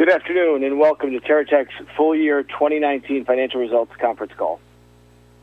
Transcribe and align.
Good 0.00 0.08
afternoon 0.08 0.64
and 0.64 0.80
welcome 0.80 1.10
to 1.10 1.20
TerraTech's 1.20 1.74
full 1.94 2.16
year 2.16 2.42
2019 2.42 3.26
financial 3.26 3.60
results 3.60 3.92
conference 4.00 4.32
call. 4.34 4.58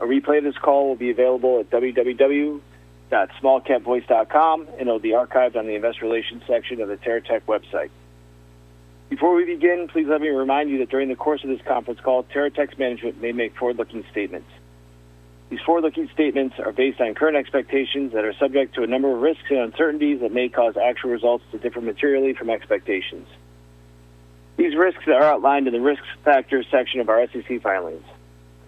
A 0.00 0.04
replay 0.04 0.38
of 0.38 0.44
this 0.44 0.58
call 0.58 0.88
will 0.88 0.96
be 0.96 1.12
available 1.12 1.60
at 1.60 1.70
www.smallcapvoice.com 1.70 4.68
and 4.68 4.80
it'll 4.80 4.98
be 4.98 5.10
archived 5.10 5.54
on 5.54 5.68
the 5.68 5.76
investor 5.76 6.06
relations 6.06 6.42
section 6.48 6.80
of 6.80 6.88
the 6.88 6.96
TerraTech 6.96 7.42
website. 7.42 7.90
Before 9.10 9.36
we 9.36 9.44
begin, 9.44 9.86
please 9.92 10.08
let 10.08 10.20
me 10.20 10.30
remind 10.30 10.70
you 10.70 10.78
that 10.78 10.90
during 10.90 11.08
the 11.08 11.14
course 11.14 11.44
of 11.44 11.50
this 11.50 11.60
conference 11.64 12.00
call, 12.00 12.24
TerraTech's 12.24 12.76
management 12.76 13.22
may 13.22 13.30
make 13.30 13.56
forward-looking 13.56 14.06
statements. 14.10 14.48
These 15.50 15.60
forward-looking 15.60 16.08
statements 16.12 16.56
are 16.58 16.72
based 16.72 17.00
on 17.00 17.14
current 17.14 17.36
expectations 17.36 18.12
that 18.12 18.24
are 18.24 18.34
subject 18.34 18.74
to 18.74 18.82
a 18.82 18.88
number 18.88 19.14
of 19.14 19.22
risks 19.22 19.44
and 19.50 19.60
uncertainties 19.60 20.18
that 20.22 20.32
may 20.32 20.48
cause 20.48 20.76
actual 20.76 21.10
results 21.10 21.44
to 21.52 21.58
differ 21.58 21.80
materially 21.80 22.34
from 22.34 22.50
expectations. 22.50 23.28
These 24.58 24.74
risks 24.74 25.06
are 25.06 25.22
outlined 25.22 25.68
in 25.68 25.72
the 25.72 25.80
Risk 25.80 26.02
Factors 26.24 26.66
section 26.68 26.98
of 26.98 27.08
our 27.08 27.24
SEC 27.28 27.62
filings. 27.62 28.04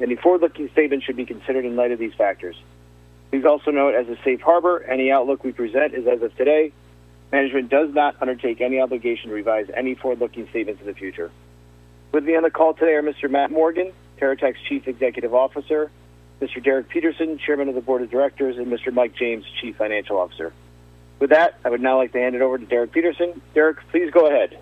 Any 0.00 0.14
forward-looking 0.14 0.70
statement 0.70 1.02
should 1.02 1.16
be 1.16 1.26
considered 1.26 1.64
in 1.64 1.74
light 1.74 1.90
of 1.90 1.98
these 1.98 2.14
factors. 2.14 2.56
Please 3.30 3.44
also 3.44 3.72
note, 3.72 3.96
as 3.96 4.08
a 4.08 4.16
safe 4.22 4.40
harbor, 4.40 4.84
any 4.84 5.10
outlook 5.10 5.42
we 5.42 5.50
present 5.50 5.94
is 5.94 6.06
as 6.06 6.22
of 6.22 6.34
today. 6.36 6.72
Management 7.32 7.70
does 7.70 7.92
not 7.92 8.14
undertake 8.20 8.60
any 8.60 8.78
obligation 8.78 9.30
to 9.30 9.34
revise 9.34 9.68
any 9.74 9.96
forward-looking 9.96 10.48
statements 10.50 10.80
in 10.80 10.86
the 10.86 10.94
future. 10.94 11.32
With 12.12 12.22
me 12.22 12.36
on 12.36 12.44
the 12.44 12.50
call 12.52 12.72
today 12.72 12.92
are 12.92 13.02
Mr. 13.02 13.28
Matt 13.28 13.50
Morgan, 13.50 13.92
TerraTech's 14.18 14.62
Chief 14.68 14.86
Executive 14.86 15.34
Officer, 15.34 15.90
Mr. 16.40 16.62
Derek 16.62 16.88
Peterson, 16.88 17.36
Chairman 17.36 17.68
of 17.68 17.74
the 17.74 17.80
Board 17.80 18.02
of 18.02 18.10
Directors, 18.12 18.58
and 18.58 18.68
Mr. 18.68 18.92
Mike 18.92 19.16
James, 19.16 19.44
Chief 19.60 19.74
Financial 19.74 20.18
Officer. 20.18 20.52
With 21.18 21.30
that, 21.30 21.58
I 21.64 21.68
would 21.68 21.80
now 21.80 21.96
like 21.96 22.12
to 22.12 22.18
hand 22.18 22.36
it 22.36 22.42
over 22.42 22.58
to 22.58 22.64
Derek 22.64 22.92
Peterson. 22.92 23.42
Derek, 23.54 23.78
please 23.90 24.12
go 24.12 24.28
ahead. 24.28 24.56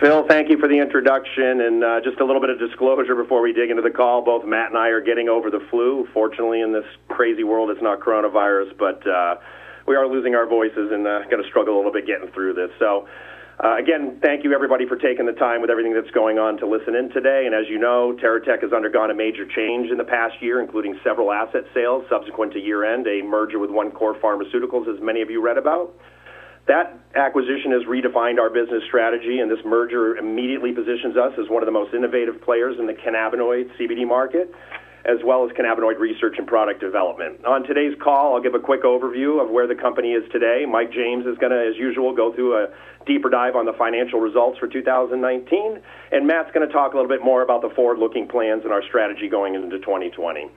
Phil, 0.00 0.24
thank 0.26 0.48
you 0.48 0.56
for 0.56 0.66
the 0.66 0.78
introduction 0.78 1.60
and 1.60 1.84
uh, 1.84 2.00
just 2.00 2.18
a 2.20 2.24
little 2.24 2.40
bit 2.40 2.48
of 2.48 2.58
disclosure 2.58 3.14
before 3.14 3.42
we 3.42 3.52
dig 3.52 3.68
into 3.68 3.82
the 3.82 3.90
call. 3.90 4.24
Both 4.24 4.46
Matt 4.46 4.70
and 4.70 4.78
I 4.78 4.88
are 4.88 5.02
getting 5.02 5.28
over 5.28 5.50
the 5.50 5.60
flu. 5.68 6.08
Fortunately, 6.14 6.62
in 6.62 6.72
this 6.72 6.86
crazy 7.08 7.44
world, 7.44 7.68
it's 7.68 7.82
not 7.82 8.00
coronavirus, 8.00 8.78
but 8.78 9.06
uh, 9.06 9.36
we 9.86 9.96
are 9.96 10.08
losing 10.08 10.34
our 10.34 10.46
voices 10.46 10.90
and 10.90 11.06
uh, 11.06 11.20
going 11.28 11.42
to 11.42 11.48
struggle 11.50 11.74
a 11.74 11.76
little 11.76 11.92
bit 11.92 12.06
getting 12.06 12.32
through 12.32 12.54
this. 12.54 12.70
So, 12.78 13.06
uh, 13.62 13.76
again, 13.76 14.18
thank 14.22 14.42
you 14.42 14.54
everybody 14.54 14.88
for 14.88 14.96
taking 14.96 15.26
the 15.26 15.36
time 15.36 15.60
with 15.60 15.68
everything 15.68 15.92
that's 15.92 16.10
going 16.12 16.38
on 16.38 16.56
to 16.56 16.66
listen 16.66 16.94
in 16.94 17.10
today. 17.10 17.44
And 17.44 17.54
as 17.54 17.68
you 17.68 17.76
know, 17.76 18.16
TerraTech 18.24 18.62
has 18.62 18.72
undergone 18.72 19.10
a 19.10 19.14
major 19.14 19.44
change 19.44 19.90
in 19.90 19.98
the 19.98 20.08
past 20.08 20.40
year, 20.40 20.62
including 20.62 20.98
several 21.04 21.30
asset 21.30 21.64
sales 21.74 22.06
subsequent 22.08 22.54
to 22.54 22.58
year 22.58 22.84
end, 22.88 23.06
a 23.06 23.20
merger 23.20 23.58
with 23.58 23.68
One 23.68 23.90
Core 23.90 24.14
Pharmaceuticals, 24.14 24.88
as 24.88 24.98
many 25.02 25.20
of 25.20 25.28
you 25.28 25.42
read 25.42 25.58
about. 25.58 25.92
That 26.68 26.98
acquisition 27.14 27.72
has 27.72 27.82
redefined 27.82 28.38
our 28.38 28.50
business 28.50 28.82
strategy, 28.86 29.40
and 29.40 29.50
this 29.50 29.64
merger 29.64 30.16
immediately 30.16 30.72
positions 30.72 31.16
us 31.16 31.32
as 31.38 31.48
one 31.48 31.62
of 31.62 31.66
the 31.66 31.72
most 31.72 31.94
innovative 31.94 32.40
players 32.42 32.76
in 32.78 32.86
the 32.86 32.92
cannabinoid 32.92 33.70
CBD 33.76 34.06
market, 34.06 34.54
as 35.04 35.18
well 35.24 35.44
as 35.44 35.50
cannabinoid 35.56 35.98
research 35.98 36.36
and 36.38 36.46
product 36.46 36.80
development. 36.80 37.44
On 37.44 37.64
today's 37.64 37.96
call, 38.02 38.34
I'll 38.34 38.42
give 38.42 38.54
a 38.54 38.60
quick 38.60 38.84
overview 38.84 39.42
of 39.42 39.50
where 39.50 39.66
the 39.66 39.74
company 39.74 40.12
is 40.12 40.22
today. 40.30 40.64
Mike 40.68 40.92
James 40.92 41.26
is 41.26 41.38
going 41.38 41.52
to, 41.52 41.58
as 41.58 41.76
usual, 41.76 42.14
go 42.14 42.34
through 42.34 42.56
a 42.56 42.68
deeper 43.06 43.30
dive 43.30 43.56
on 43.56 43.64
the 43.64 43.72
financial 43.72 44.20
results 44.20 44.58
for 44.58 44.68
2019, 44.68 45.80
and 46.12 46.26
Matt's 46.26 46.50
going 46.52 46.66
to 46.66 46.72
talk 46.72 46.92
a 46.92 46.96
little 46.96 47.08
bit 47.08 47.24
more 47.24 47.42
about 47.42 47.62
the 47.62 47.70
forward-looking 47.70 48.28
plans 48.28 48.62
and 48.64 48.72
our 48.72 48.82
strategy 48.82 49.28
going 49.28 49.54
into 49.54 49.78
2020. 49.78 50.50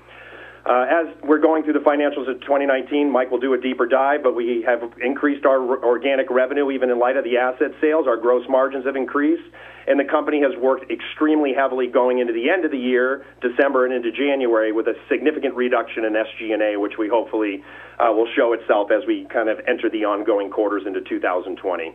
Uh, 0.66 0.86
as 0.88 1.08
we're 1.23 1.39
going 1.39 1.61
through 1.64 1.73
the 1.73 1.83
financials 1.83 2.30
of 2.30 2.39
2019, 2.42 3.11
Mike 3.11 3.30
will 3.30 3.39
do 3.39 3.53
a 3.53 3.59
deeper 3.59 3.86
dive, 3.86 4.23
but 4.23 4.33
we 4.33 4.64
have 4.66 4.80
increased 5.03 5.45
our 5.45 5.59
organic 5.83 6.30
revenue 6.30 6.72
even 6.72 6.89
in 6.89 6.97
light 6.97 7.17
of 7.17 7.25
the 7.25 7.36
asset 7.36 7.72
sales. 7.81 8.08
Our 8.08 8.16
gross 8.16 8.47
margins 8.47 8.86
have 8.86 8.95
increased, 8.95 9.44
and 9.88 10.00
the 10.00 10.06
company 10.06 10.39
has 10.39 10.56
worked 10.61 10.89
extremely 10.89 11.52
heavily 11.53 11.88
going 11.88 12.19
into 12.19 12.31
the 12.31 12.50
end 12.50 12.64
of 12.64 12.72
the 12.72 12.80
year, 12.80 13.25
December 13.41 13.86
and 13.86 13.94
into 13.94 14.09
January, 14.14 14.72
with 14.72 14.88
a 14.88 14.95
significant 15.09 15.53
reduction 15.56 16.06
in 16.06 16.14
SG&A, 16.14 16.80
which 16.80 16.94
we 16.97 17.09
hopefully 17.09 17.62
uh, 18.00 18.13
will 18.13 18.28
show 18.34 18.53
itself 18.53 18.88
as 18.90 19.03
we 19.06 19.28
kind 19.34 19.50
of 19.50 19.59
enter 19.68 19.90
the 19.90 20.06
ongoing 20.06 20.50
quarters 20.50 20.84
into 20.88 21.02
2020. 21.02 21.94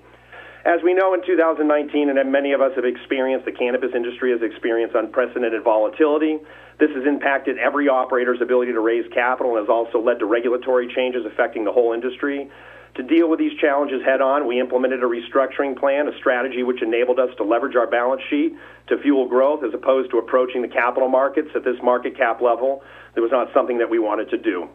As 0.65 0.83
we 0.83 0.93
know 0.93 1.15
in 1.15 1.25
2019, 1.25 2.11
and 2.11 2.33
many 2.33 2.53
of 2.53 2.61
us 2.61 2.73
have 2.75 2.85
experienced, 2.85 3.47
the 3.47 3.53
cannabis 3.53 3.91
industry 3.95 4.33
has 4.33 4.43
experienced 4.43 4.95
unprecedented 4.95 5.63
volatility. 5.63 6.39
This 6.79 6.91
has 6.95 7.07
impacted 7.07 7.59
every 7.59 7.89
operator's 7.89 8.41
ability 8.41 8.73
to 8.73 8.81
raise 8.81 9.07
capital 9.13 9.57
and 9.57 9.67
has 9.67 9.71
also 9.71 10.03
led 10.03 10.19
to 10.19 10.27
regulatory 10.27 10.93
changes 10.95 11.25
affecting 11.25 11.65
the 11.65 11.73
whole 11.73 11.93
industry. 11.93 12.51
To 12.97 13.03
deal 13.05 13.29
with 13.31 13.39
these 13.39 13.57
challenges 13.61 14.03
head 14.05 14.21
on, 14.21 14.49
we 14.49 14.59
implemented 14.59 15.05
a 15.05 15.07
restructuring 15.07 15.79
plan, 15.79 16.09
a 16.09 16.17
strategy 16.19 16.65
which 16.65 16.83
enabled 16.83 17.21
us 17.21 17.31
to 17.37 17.45
leverage 17.45 17.77
our 17.77 17.87
balance 17.87 18.23
sheet 18.29 18.57
to 18.89 18.99
fuel 18.99 19.29
growth 19.29 19.63
as 19.63 19.73
opposed 19.73 20.11
to 20.11 20.19
approaching 20.19 20.63
the 20.63 20.69
capital 20.69 21.09
markets 21.09 21.51
at 21.55 21.63
this 21.63 21.77
market 21.83 22.17
cap 22.17 22.41
level. 22.41 22.83
That 23.15 23.21
was 23.21 23.31
not 23.31 23.53
something 23.55 23.79
that 23.79 23.91
we 23.91 24.01
wanted 24.01 24.31
to 24.31 24.39
do. 24.39 24.69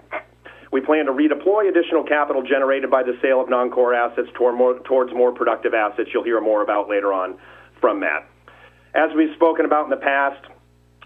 We 0.73 0.81
plan 0.81 1.05
to 1.05 1.11
redeploy 1.11 1.69
additional 1.69 2.03
capital 2.03 2.41
generated 2.41 2.89
by 2.89 3.03
the 3.03 3.15
sale 3.21 3.39
of 3.39 3.47
non-core 3.47 3.93
assets 3.93 4.27
toward 4.33 4.55
more, 4.55 4.79
towards 4.79 5.13
more 5.13 5.31
productive 5.31 5.75
assets. 5.75 6.09
You'll 6.11 6.23
hear 6.23 6.41
more 6.41 6.63
about 6.63 6.89
later 6.89 7.13
on 7.13 7.37
from 7.79 7.99
Matt. 7.99 8.27
As 8.95 9.11
we've 9.15 9.35
spoken 9.35 9.65
about 9.65 9.83
in 9.83 9.91
the 9.91 9.97
past, 9.97 10.43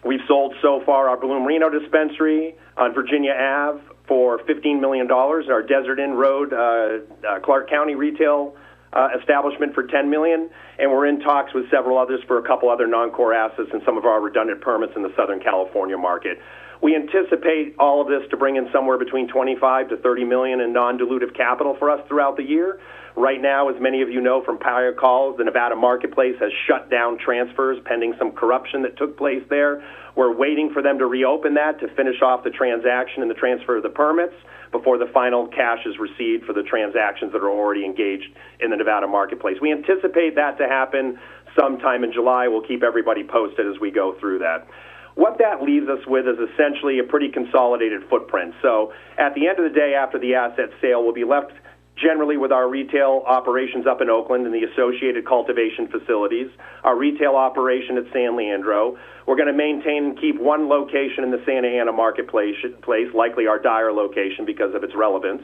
we've 0.06 0.22
sold 0.26 0.56
so 0.62 0.82
far 0.86 1.10
our 1.10 1.18
Bloom 1.18 1.46
Reno 1.46 1.70
dispensary 1.70 2.56
on 2.78 2.94
Virginia 2.94 3.34
Ave 3.34 3.82
for 4.08 4.40
$15 4.40 4.80
million, 4.80 5.12
our 5.12 5.62
Desert 5.62 6.00
Inn 6.00 6.14
Road, 6.14 6.54
uh, 6.54 7.28
uh, 7.28 7.40
Clark 7.42 7.70
County 7.70 7.96
retail 7.96 8.56
uh, 8.94 9.10
establishment 9.20 9.76
for 9.76 9.84
10 9.84 10.10
million, 10.10 10.50
and 10.80 10.90
we're 10.90 11.08
in 11.08 11.20
talks 11.20 11.54
with 11.54 11.70
several 11.70 11.98
others 11.98 12.22
for 12.26 12.38
a 12.38 12.42
couple 12.42 12.70
other 12.70 12.88
non-core 12.88 13.34
assets 13.34 13.68
and 13.74 13.82
some 13.86 13.98
of 13.98 14.06
our 14.06 14.22
redundant 14.22 14.62
permits 14.62 14.94
in 14.96 15.04
the 15.04 15.12
Southern 15.18 15.42
California 15.42 15.98
market. 15.98 16.40
We 16.82 16.96
anticipate 16.96 17.76
all 17.80 18.02
of 18.02 18.08
this 18.08 18.30
to 18.30 18.38
bring 18.38 18.56
in 18.56 18.70
somewhere 18.72 18.98
between 18.98 19.28
25 19.28 19.90
to 19.90 19.98
30 19.98 20.26
million 20.26 20.60
in 20.62 20.74
non-dilutive 20.74 21.36
capital 21.36 21.76
for 21.80 21.90
us 21.90 22.02
throughout 22.08 22.38
the 22.38 22.44
year. 22.44 22.80
Right 23.16 23.42
now, 23.42 23.68
as 23.70 23.82
many 23.82 24.04
of 24.04 24.10
you 24.12 24.22
know 24.22 24.44
from 24.44 24.60
prior 24.60 24.94
calls, 24.94 25.38
the 25.38 25.44
Nevada 25.44 25.76
marketplace 25.76 26.36
has 26.40 26.52
shut 26.68 26.92
down 26.92 27.18
transfers 27.18 27.80
pending 27.84 28.14
some 28.20 28.32
corruption 28.32 28.84
that 28.84 28.96
took 28.96 29.18
place 29.18 29.42
there. 29.50 29.84
We're 30.16 30.36
waiting 30.36 30.72
for 30.72 30.84
them 30.84 31.00
to 31.00 31.08
reopen 31.08 31.56
that 31.56 31.80
to 31.80 31.88
finish 31.96 32.22
off 32.22 32.44
the 32.44 32.52
transaction 32.52 33.24
and 33.24 33.32
the 33.32 33.36
transfer 33.36 33.78
of 33.78 33.84
the 33.84 33.90
permits 33.90 34.36
before 34.72 35.00
the 35.00 35.08
final 35.12 35.48
cash 35.48 35.80
is 35.88 35.98
received 35.98 36.46
for 36.46 36.54
the 36.54 36.62
transactions 36.62 37.32
that 37.34 37.42
are 37.42 37.50
already 37.50 37.86
engaged 37.86 38.30
in 38.60 38.70
the 38.70 38.78
Nevada 38.78 39.08
marketplace. 39.08 39.58
We 39.62 39.72
anticipate 39.72 40.36
that 40.36 40.60
to 40.60 40.68
happen 40.68 41.18
sometime 41.58 42.04
in 42.04 42.14
July. 42.14 42.48
We'll 42.48 42.68
keep 42.68 42.84
everybody 42.84 43.24
posted 43.24 43.66
as 43.66 43.80
we 43.80 43.90
go 43.90 44.16
through 44.20 44.40
that. 44.40 44.68
What 45.18 45.40
that 45.40 45.64
leaves 45.64 45.90
us 45.90 46.06
with 46.06 46.28
is 46.28 46.38
essentially 46.38 47.00
a 47.00 47.04
pretty 47.04 47.30
consolidated 47.30 48.04
footprint. 48.08 48.54
So 48.62 48.94
at 49.18 49.34
the 49.34 49.48
end 49.48 49.58
of 49.58 49.66
the 49.66 49.74
day, 49.74 49.96
after 49.98 50.20
the 50.20 50.36
asset 50.36 50.70
sale, 50.80 51.04
we'll 51.04 51.18
be 51.18 51.26
left 51.26 51.54
generally 51.98 52.38
with 52.38 52.52
our 52.52 52.70
retail 52.70 53.24
operations 53.26 53.88
up 53.88 54.00
in 54.00 54.12
Oakland 54.12 54.46
and 54.46 54.54
the 54.54 54.64
associated 54.70 55.26
cultivation 55.26 55.88
facilities, 55.88 56.52
our 56.84 56.96
retail 56.96 57.36
operation 57.36 57.98
at 57.98 58.06
San 58.14 58.38
Leandro. 58.38 58.96
We're 59.26 59.36
going 59.38 59.50
to 59.50 59.58
maintain 59.58 60.06
and 60.06 60.22
keep 60.22 60.40
one 60.40 60.70
location 60.70 61.24
in 61.24 61.32
the 61.32 61.42
Santa 61.48 61.68
Ana 61.68 61.94
marketplace, 61.94 62.56
place, 62.84 63.12
likely 63.16 63.48
our 63.48 63.58
Dyer 63.58 63.92
location 63.92 64.46
because 64.46 64.76
of 64.76 64.84
its 64.84 64.94
relevance. 64.96 65.42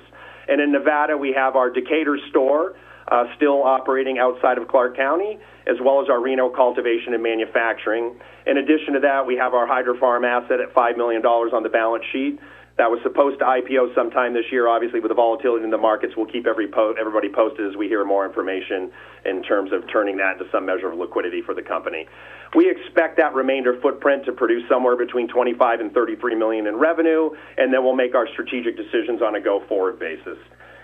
And 0.47 0.61
in 0.61 0.71
Nevada, 0.71 1.17
we 1.17 1.33
have 1.33 1.55
our 1.55 1.71
Decatur 1.71 2.19
store, 2.29 2.75
uh, 3.13 3.25
still 3.35 3.61
operating 3.61 4.17
outside 4.17 4.57
of 4.57 4.67
Clark 4.67 4.97
County, 4.97 5.37
as 5.67 5.77
well 5.79 6.01
as 6.01 6.09
our 6.09 6.19
Reno 6.19 6.49
cultivation 6.49 7.13
and 7.13 7.21
manufacturing. 7.21 8.15
In 8.47 8.57
addition 8.57 8.95
to 8.95 8.99
that, 9.01 9.27
we 9.27 9.35
have 9.37 9.53
our 9.53 9.67
Hydrofarm 9.67 10.25
asset 10.25 10.59
at 10.59 10.73
$5 10.73 10.97
million 10.97 11.23
on 11.23 11.61
the 11.61 11.69
balance 11.69 12.03
sheet. 12.11 12.39
That 12.79 12.89
was 12.89 12.99
supposed 13.03 13.37
to 13.37 13.45
IPO 13.45 13.93
sometime 13.93 14.33
this 14.33 14.45
year. 14.51 14.67
Obviously, 14.67 14.99
with 14.99 15.09
the 15.09 15.15
volatility 15.15 15.63
in 15.63 15.69
the 15.69 15.77
markets, 15.77 16.13
we'll 16.17 16.25
keep 16.25 16.47
every 16.47 16.67
po- 16.67 16.95
everybody 16.99 17.29
posted 17.29 17.69
as 17.69 17.77
we 17.77 17.87
hear 17.87 18.03
more 18.03 18.25
information 18.25 18.89
in 19.25 19.43
terms 19.43 19.71
of 19.71 19.85
turning 19.93 20.17
that 20.17 20.41
into 20.41 20.49
some 20.51 20.65
measure 20.65 20.91
of 20.91 20.97
liquidity 20.97 21.43
for 21.43 21.53
the 21.53 21.61
company. 21.61 22.07
We 22.55 22.67
expect 22.67 23.17
that 23.17 23.35
remainder 23.35 23.79
footprint 23.79 24.25
to 24.25 24.31
produce 24.31 24.67
somewhere 24.67 24.97
between 24.97 25.27
25 25.27 25.81
and 25.81 25.93
33 25.93 26.33
million 26.33 26.65
in 26.65 26.77
revenue, 26.77 27.29
and 27.57 27.71
then 27.71 27.83
we'll 27.83 27.95
make 27.95 28.15
our 28.15 28.27
strategic 28.33 28.75
decisions 28.75 29.21
on 29.21 29.35
a 29.35 29.39
go-forward 29.39 29.99
basis. 29.99 30.39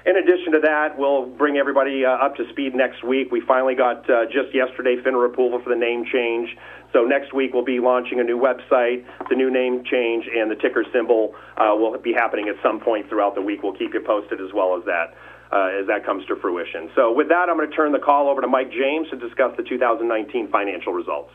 In 0.05 0.15
addition 0.15 0.53
to 0.53 0.59
that, 0.61 0.97
we'll 0.97 1.25
bring 1.25 1.57
everybody 1.57 2.05
uh, 2.05 2.11
up 2.11 2.35
to 2.37 2.47
speed 2.49 2.73
next 2.73 3.03
week. 3.03 3.31
We 3.31 3.41
finally 3.41 3.75
got 3.75 4.09
uh, 4.09 4.25
just 4.25 4.55
yesterday 4.55 4.95
FINRA 4.95 5.27
approval 5.27 5.59
for 5.61 5.69
the 5.69 5.75
name 5.75 6.05
change. 6.05 6.55
So 6.93 7.03
next 7.03 7.33
week 7.33 7.53
we'll 7.53 7.65
be 7.65 7.79
launching 7.79 8.19
a 8.19 8.23
new 8.23 8.39
website, 8.39 9.05
the 9.29 9.35
new 9.35 9.51
name 9.51 9.83
change, 9.83 10.25
and 10.33 10.49
the 10.49 10.55
ticker 10.55 10.85
symbol 10.93 11.35
uh, 11.57 11.75
will 11.75 11.97
be 11.99 12.13
happening 12.13 12.47
at 12.47 12.55
some 12.63 12.79
point 12.79 13.09
throughout 13.09 13.35
the 13.35 13.41
week. 13.41 13.61
We'll 13.61 13.75
keep 13.75 13.93
you 13.93 13.99
posted 13.99 14.39
as 14.39 14.53
well 14.53 14.77
as 14.77 14.85
that. 14.85 15.15
Uh, 15.51 15.81
as 15.81 15.87
that 15.87 16.05
comes 16.05 16.23
to 16.27 16.35
fruition. 16.35 16.91
So, 16.93 17.11
with 17.11 17.29
that, 17.29 17.49
I'm 17.49 17.57
going 17.57 17.67
to 17.67 17.75
turn 17.75 17.91
the 17.91 17.97
call 17.97 18.29
over 18.29 18.39
to 18.39 18.47
Mike 18.47 18.71
James 18.71 19.09
to 19.09 19.15
discuss 19.15 19.57
the 19.57 19.63
2019 19.63 20.51
financial 20.51 20.93
results. 20.93 21.31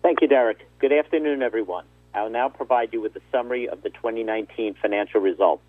Thank 0.00 0.20
you, 0.20 0.28
Derek. 0.28 0.64
Good 0.78 0.92
afternoon, 0.92 1.42
everyone. 1.42 1.86
I'll 2.14 2.30
now 2.30 2.48
provide 2.48 2.92
you 2.92 3.00
with 3.00 3.16
a 3.16 3.20
summary 3.32 3.68
of 3.68 3.82
the 3.82 3.90
2019 3.90 4.76
financial 4.80 5.20
results. 5.20 5.64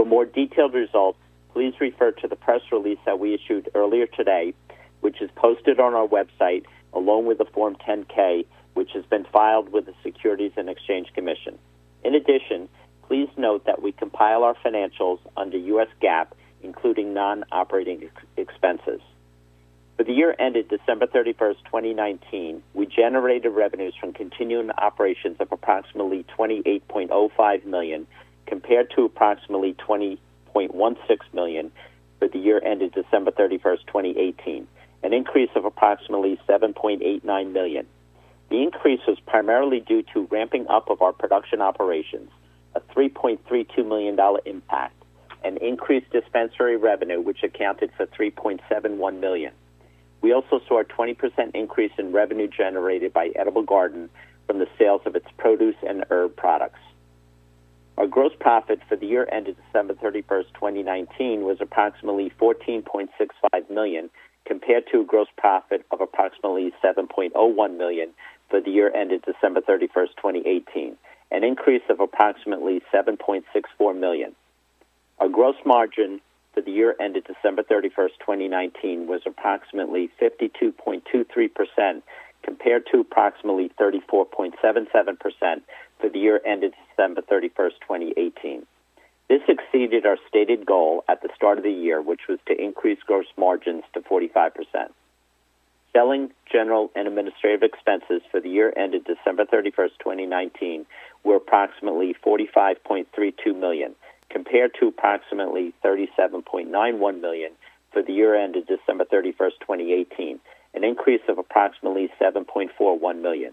For 0.00 0.06
more 0.06 0.24
detailed 0.24 0.72
results, 0.72 1.18
please 1.52 1.74
refer 1.78 2.12
to 2.12 2.26
the 2.26 2.34
press 2.34 2.62
release 2.72 2.98
that 3.04 3.18
we 3.18 3.34
issued 3.34 3.68
earlier 3.74 4.06
today, 4.06 4.54
which 5.02 5.20
is 5.20 5.28
posted 5.36 5.78
on 5.78 5.92
our 5.92 6.08
website 6.08 6.64
along 6.94 7.26
with 7.26 7.36
the 7.36 7.44
Form 7.44 7.76
10K, 7.86 8.46
which 8.72 8.92
has 8.94 9.04
been 9.04 9.26
filed 9.30 9.70
with 9.70 9.84
the 9.84 9.92
Securities 10.02 10.52
and 10.56 10.70
Exchange 10.70 11.12
Commission. 11.12 11.58
In 12.02 12.14
addition, 12.14 12.70
please 13.08 13.28
note 13.36 13.66
that 13.66 13.82
we 13.82 13.92
compile 13.92 14.42
our 14.42 14.54
financials 14.64 15.18
under 15.36 15.58
U.S. 15.58 15.88
GAAP, 16.00 16.28
including 16.62 17.12
non 17.12 17.44
operating 17.52 18.04
ex- 18.04 18.26
expenses. 18.38 19.02
For 19.98 20.04
the 20.04 20.14
year 20.14 20.34
ended 20.38 20.70
December 20.70 21.08
31st, 21.08 21.56
2019, 21.66 22.62
we 22.72 22.86
generated 22.86 23.52
revenues 23.52 23.92
from 24.00 24.14
continuing 24.14 24.70
operations 24.70 25.36
of 25.40 25.52
approximately 25.52 26.24
28.05 26.38 27.66
million 27.66 28.06
compared 28.50 28.90
to 28.90 29.04
approximately 29.04 29.74
20.16 29.74 30.18
million 31.32 31.70
for 32.18 32.28
the 32.28 32.38
year 32.38 32.60
ended 32.62 32.92
December 32.92 33.30
31st, 33.30 33.86
2018, 33.86 34.66
an 35.04 35.12
increase 35.14 35.50
of 35.54 35.64
approximately 35.64 36.38
7.89 36.48 37.52
million. 37.52 37.86
The 38.50 38.62
increase 38.62 39.00
was 39.06 39.18
primarily 39.20 39.78
due 39.78 40.02
to 40.12 40.26
ramping 40.32 40.66
up 40.66 40.90
of 40.90 41.00
our 41.00 41.12
production 41.12 41.62
operations, 41.62 42.28
a 42.74 42.80
$3.32 42.80 43.86
million 43.86 44.18
impact, 44.44 44.96
and 45.44 45.56
increased 45.58 46.10
dispensary 46.10 46.76
revenue, 46.76 47.20
which 47.20 47.44
accounted 47.44 47.92
for 47.96 48.06
3.71 48.06 49.20
million. 49.20 49.52
We 50.22 50.32
also 50.34 50.60
saw 50.66 50.80
a 50.80 50.84
20% 50.84 51.52
increase 51.54 51.92
in 51.96 52.12
revenue 52.12 52.48
generated 52.48 53.12
by 53.12 53.30
Edible 53.36 53.62
Garden 53.62 54.10
from 54.48 54.58
the 54.58 54.68
sales 54.76 55.02
of 55.06 55.14
its 55.14 55.28
produce 55.38 55.76
and 55.86 56.04
herb 56.10 56.34
products. 56.34 56.80
Gross 58.20 58.36
profit 58.38 58.80
for 58.86 58.96
the 58.96 59.06
year 59.06 59.26
ended 59.32 59.56
December 59.64 59.94
31st, 59.94 60.52
2019 60.52 61.40
was 61.40 61.56
approximately 61.58 62.30
14.65 62.38 63.08
million 63.70 64.10
compared 64.44 64.84
to 64.92 65.00
a 65.00 65.04
gross 65.04 65.28
profit 65.38 65.86
of 65.90 66.02
approximately 66.02 66.70
7.01 66.84 67.78
million 67.78 68.10
for 68.50 68.60
the 68.60 68.70
year 68.70 68.94
ended 68.94 69.24
December 69.24 69.62
31st, 69.62 70.16
2018, 70.18 70.98
an 71.30 71.44
increase 71.44 71.80
of 71.88 72.00
approximately 72.00 72.82
7.64 72.92 73.98
million. 73.98 74.36
Our 75.18 75.30
gross 75.30 75.56
margin 75.64 76.20
for 76.52 76.60
the 76.60 76.72
year 76.72 76.94
ended 77.00 77.24
December 77.24 77.62
31st, 77.62 78.18
2019 78.20 79.06
was 79.06 79.22
approximately 79.24 80.10
52.23% 80.20 82.02
compared 82.42 82.86
to 82.92 83.00
approximately 83.00 83.70
34.77% 83.80 85.62
for 86.00 86.08
the 86.08 86.18
year 86.18 86.40
ended 86.44 86.74
December 86.88 87.22
31st, 87.22 87.80
2018. 87.80 88.66
This 89.28 89.42
exceeded 89.46 90.06
our 90.06 90.16
stated 90.28 90.66
goal 90.66 91.04
at 91.08 91.22
the 91.22 91.28
start 91.36 91.58
of 91.58 91.64
the 91.64 91.70
year, 91.70 92.02
which 92.02 92.22
was 92.28 92.38
to 92.46 92.60
increase 92.60 92.98
gross 93.06 93.26
margins 93.36 93.84
to 93.94 94.00
45%. 94.00 94.50
Selling, 95.92 96.30
general, 96.50 96.90
and 96.94 97.08
administrative 97.08 97.62
expenses 97.62 98.22
for 98.30 98.40
the 98.40 98.48
year 98.48 98.72
ended 98.76 99.04
December 99.04 99.44
31st, 99.44 99.98
2019 99.98 100.86
were 101.24 101.36
approximately 101.36 102.14
45.32 102.24 103.58
million, 103.58 103.94
compared 104.30 104.72
to 104.80 104.88
approximately 104.88 105.74
37.91 105.84 107.20
million 107.20 107.52
for 107.92 108.02
the 108.02 108.12
year 108.12 108.34
ended 108.34 108.66
December 108.66 109.04
31st, 109.04 109.58
2018, 109.60 110.40
an 110.74 110.84
increase 110.84 111.22
of 111.28 111.38
approximately 111.38 112.08
7.41 112.20 113.20
million. 113.20 113.52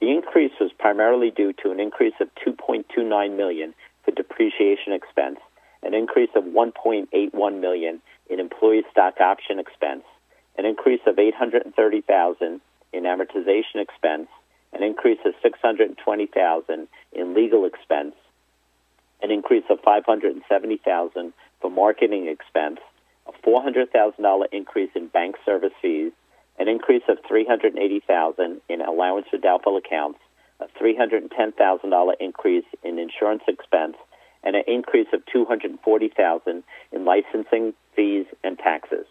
The 0.00 0.10
increase 0.10 0.52
was 0.60 0.72
primarily 0.78 1.30
due 1.30 1.52
to 1.64 1.70
an 1.70 1.80
increase 1.80 2.14
of 2.20 2.28
2.29 2.46 3.36
million 3.36 3.74
for 4.04 4.10
depreciation 4.10 4.92
expense, 4.92 5.38
an 5.82 5.94
increase 5.94 6.30
of 6.34 6.44
1.81 6.44 7.60
million 7.60 8.02
in 8.28 8.40
employee 8.40 8.84
stock 8.90 9.20
option 9.20 9.58
expense, 9.58 10.04
an 10.58 10.66
increase 10.66 11.00
of 11.06 11.18
830,000 11.18 12.60
in 12.92 13.02
amortization 13.04 13.76
expense, 13.76 14.28
an 14.72 14.82
increase 14.82 15.18
of 15.24 15.34
620,000 15.42 16.88
in 17.12 17.34
legal 17.34 17.64
expense, 17.64 18.14
an 19.22 19.30
increase 19.30 19.64
of 19.70 19.80
570,000 19.80 21.32
for 21.60 21.70
marketing 21.70 22.28
expense, 22.28 22.80
a 23.26 23.32
$400,000 23.48 24.44
increase 24.52 24.90
in 24.94 25.06
bank 25.08 25.36
service 25.44 25.72
fees, 25.80 26.12
an 26.58 26.68
increase 26.68 27.02
of 27.08 27.18
380,000 27.26 28.60
in 28.68 28.80
allowance 28.80 29.26
for 29.30 29.38
doubtful 29.38 29.76
accounts, 29.76 30.18
a 30.60 30.66
$310,000 30.82 32.14
increase 32.20 32.64
in 32.82 32.98
insurance 32.98 33.42
expense, 33.46 33.96
and 34.42 34.56
an 34.56 34.62
increase 34.66 35.08
of 35.12 35.24
240,000 35.26 36.62
in 36.92 37.04
licensing 37.04 37.74
fees 37.94 38.26
and 38.44 38.58
taxes. 38.58 39.06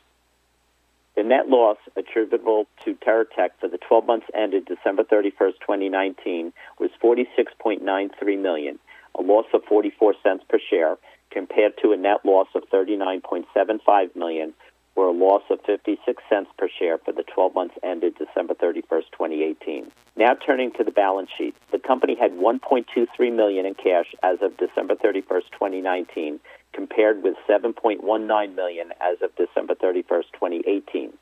The 1.16 1.24
net 1.24 1.48
loss 1.48 1.78
attributable 1.96 2.68
to 2.84 2.94
TerraTech 2.96 3.52
for 3.60 3.70
the 3.70 3.78
12 3.78 4.06
months 4.06 4.28
ended 4.34 4.66
December 4.66 5.04
31st, 5.04 5.60
2019 5.62 6.52
was 6.78 6.90
46.93 7.02 8.42
million, 8.42 8.80
a 9.18 9.22
loss 9.22 9.46
of 9.54 9.64
44 9.64 10.16
cents 10.22 10.44
per 10.50 10.60
share, 10.60 10.98
compared 11.32 11.78
to 11.82 11.94
a 11.94 11.98
net 11.98 12.26
loss 12.26 12.48
of 12.54 12.64
39.75 12.70 14.16
million, 14.16 14.54
or 14.96 15.08
a 15.08 15.12
loss 15.12 15.44
of 15.50 15.60
56 15.66 16.24
cents 16.30 16.50
per 16.58 16.70
share 16.70 16.98
for 16.98 17.12
the 17.12 17.24
12 17.24 17.54
months 17.54 17.76
ended 17.84 18.16
December 18.18 18.54
31st, 18.54 19.12
2018. 19.12 19.92
Now 20.16 20.34
turning 20.36 20.72
to 20.74 20.84
the 20.84 20.92
balance 20.92 21.30
sheet. 21.38 21.56
The 21.72 21.80
company 21.80 22.16
had 22.16 22.32
1.23 22.32 23.36
million 23.36 23.66
in 23.66 23.76
cash 23.76 24.16
as 24.24 24.38
of 24.42 24.58
December 24.58 24.96
31st, 24.96 25.52
2019, 25.52 26.40
compared 26.74 27.24
with 27.24 27.36
7.19 27.48 28.56
million 28.56 28.92
as 29.02 29.22
of 29.22 29.36
December 29.36 29.76
31st, 29.76 30.32
2018. 30.34 31.14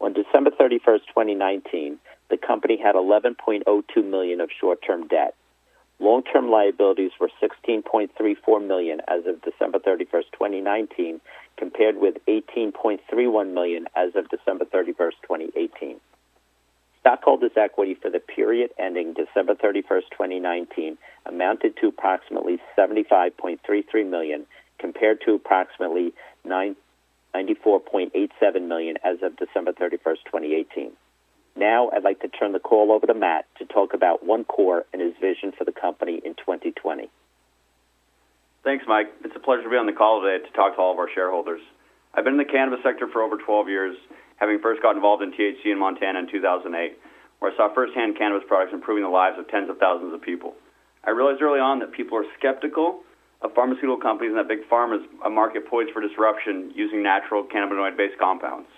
On 0.00 0.12
December 0.12 0.50
31st, 0.50 1.06
2019, 1.08 1.98
the 2.30 2.36
company 2.36 2.78
had 2.80 2.94
11.02 2.94 4.04
million 4.04 4.40
of 4.40 4.50
short-term 4.60 5.08
debt. 5.08 5.34
Long-term 6.00 6.50
liabilities 6.50 7.10
were 7.18 7.30
16.34 7.42 8.66
million 8.66 9.00
as 9.08 9.26
of 9.26 9.42
December 9.42 9.80
31st, 9.80 10.30
2019, 10.32 11.20
compared 11.58 11.98
with 11.98 12.16
18.31 12.26 13.52
million 13.52 13.86
as 13.96 14.14
of 14.14 14.30
December 14.30 14.64
31st, 14.64 15.20
2018. 15.22 16.00
Stockholders' 17.00 17.50
equity 17.56 17.94
for 17.94 18.10
the 18.10 18.20
period 18.20 18.70
ending 18.78 19.14
December 19.14 19.54
31st, 19.54 20.10
2019 20.10 20.98
amounted 21.26 21.76
to 21.76 21.88
approximately 21.88 22.60
75.33 22.76 24.08
million 24.08 24.46
compared 24.78 25.20
to 25.22 25.34
approximately 25.34 26.14
94.87 26.46 28.68
million 28.68 28.96
as 29.04 29.18
of 29.22 29.36
December 29.36 29.72
31st, 29.72 30.24
2018. 30.26 30.92
Now 31.56 31.90
I'd 31.90 32.04
like 32.04 32.20
to 32.20 32.28
turn 32.28 32.52
the 32.52 32.60
call 32.60 32.92
over 32.92 33.06
to 33.06 33.14
Matt 33.14 33.46
to 33.58 33.64
talk 33.64 33.94
about 33.94 34.24
OneCore 34.24 34.82
and 34.92 35.02
his 35.02 35.14
vision 35.20 35.50
for 35.56 35.64
the 35.64 35.72
company 35.72 36.20
in 36.24 36.34
2020. 36.34 37.10
Thanks, 38.64 38.84
Mike. 38.88 39.06
It's 39.24 39.36
a 39.36 39.40
pleasure 39.40 39.62
to 39.62 39.70
be 39.70 39.76
on 39.76 39.86
the 39.86 39.92
call 39.92 40.20
today 40.20 40.44
to 40.44 40.52
talk 40.52 40.74
to 40.74 40.80
all 40.82 40.92
of 40.92 40.98
our 40.98 41.08
shareholders. 41.14 41.60
I've 42.12 42.24
been 42.24 42.34
in 42.34 42.42
the 42.42 42.52
cannabis 42.52 42.80
sector 42.82 43.06
for 43.06 43.22
over 43.22 43.36
12 43.38 43.68
years, 43.68 43.96
having 44.36 44.58
first 44.58 44.82
got 44.82 44.96
involved 44.96 45.22
in 45.22 45.30
THC 45.30 45.70
in 45.70 45.78
Montana 45.78 46.18
in 46.18 46.28
2008, 46.28 46.98
where 47.38 47.52
I 47.52 47.56
saw 47.56 47.72
firsthand 47.72 48.18
cannabis 48.18 48.42
products 48.48 48.74
improving 48.74 49.04
the 49.04 49.14
lives 49.14 49.38
of 49.38 49.46
tens 49.48 49.70
of 49.70 49.78
thousands 49.78 50.12
of 50.12 50.20
people. 50.20 50.54
I 51.04 51.10
realized 51.10 51.40
early 51.40 51.60
on 51.60 51.78
that 51.78 51.92
people 51.92 52.18
are 52.18 52.26
skeptical 52.36 53.06
of 53.42 53.54
pharmaceutical 53.54 53.96
companies 53.96 54.34
and 54.34 54.38
that 54.38 54.48
big 54.48 54.68
pharma 54.68 54.98
is 54.98 55.06
a 55.24 55.30
market 55.30 55.68
poised 55.70 55.92
for 55.92 56.02
disruption 56.02 56.72
using 56.74 57.00
natural 57.00 57.44
cannabinoid-based 57.44 58.18
compounds. 58.18 58.68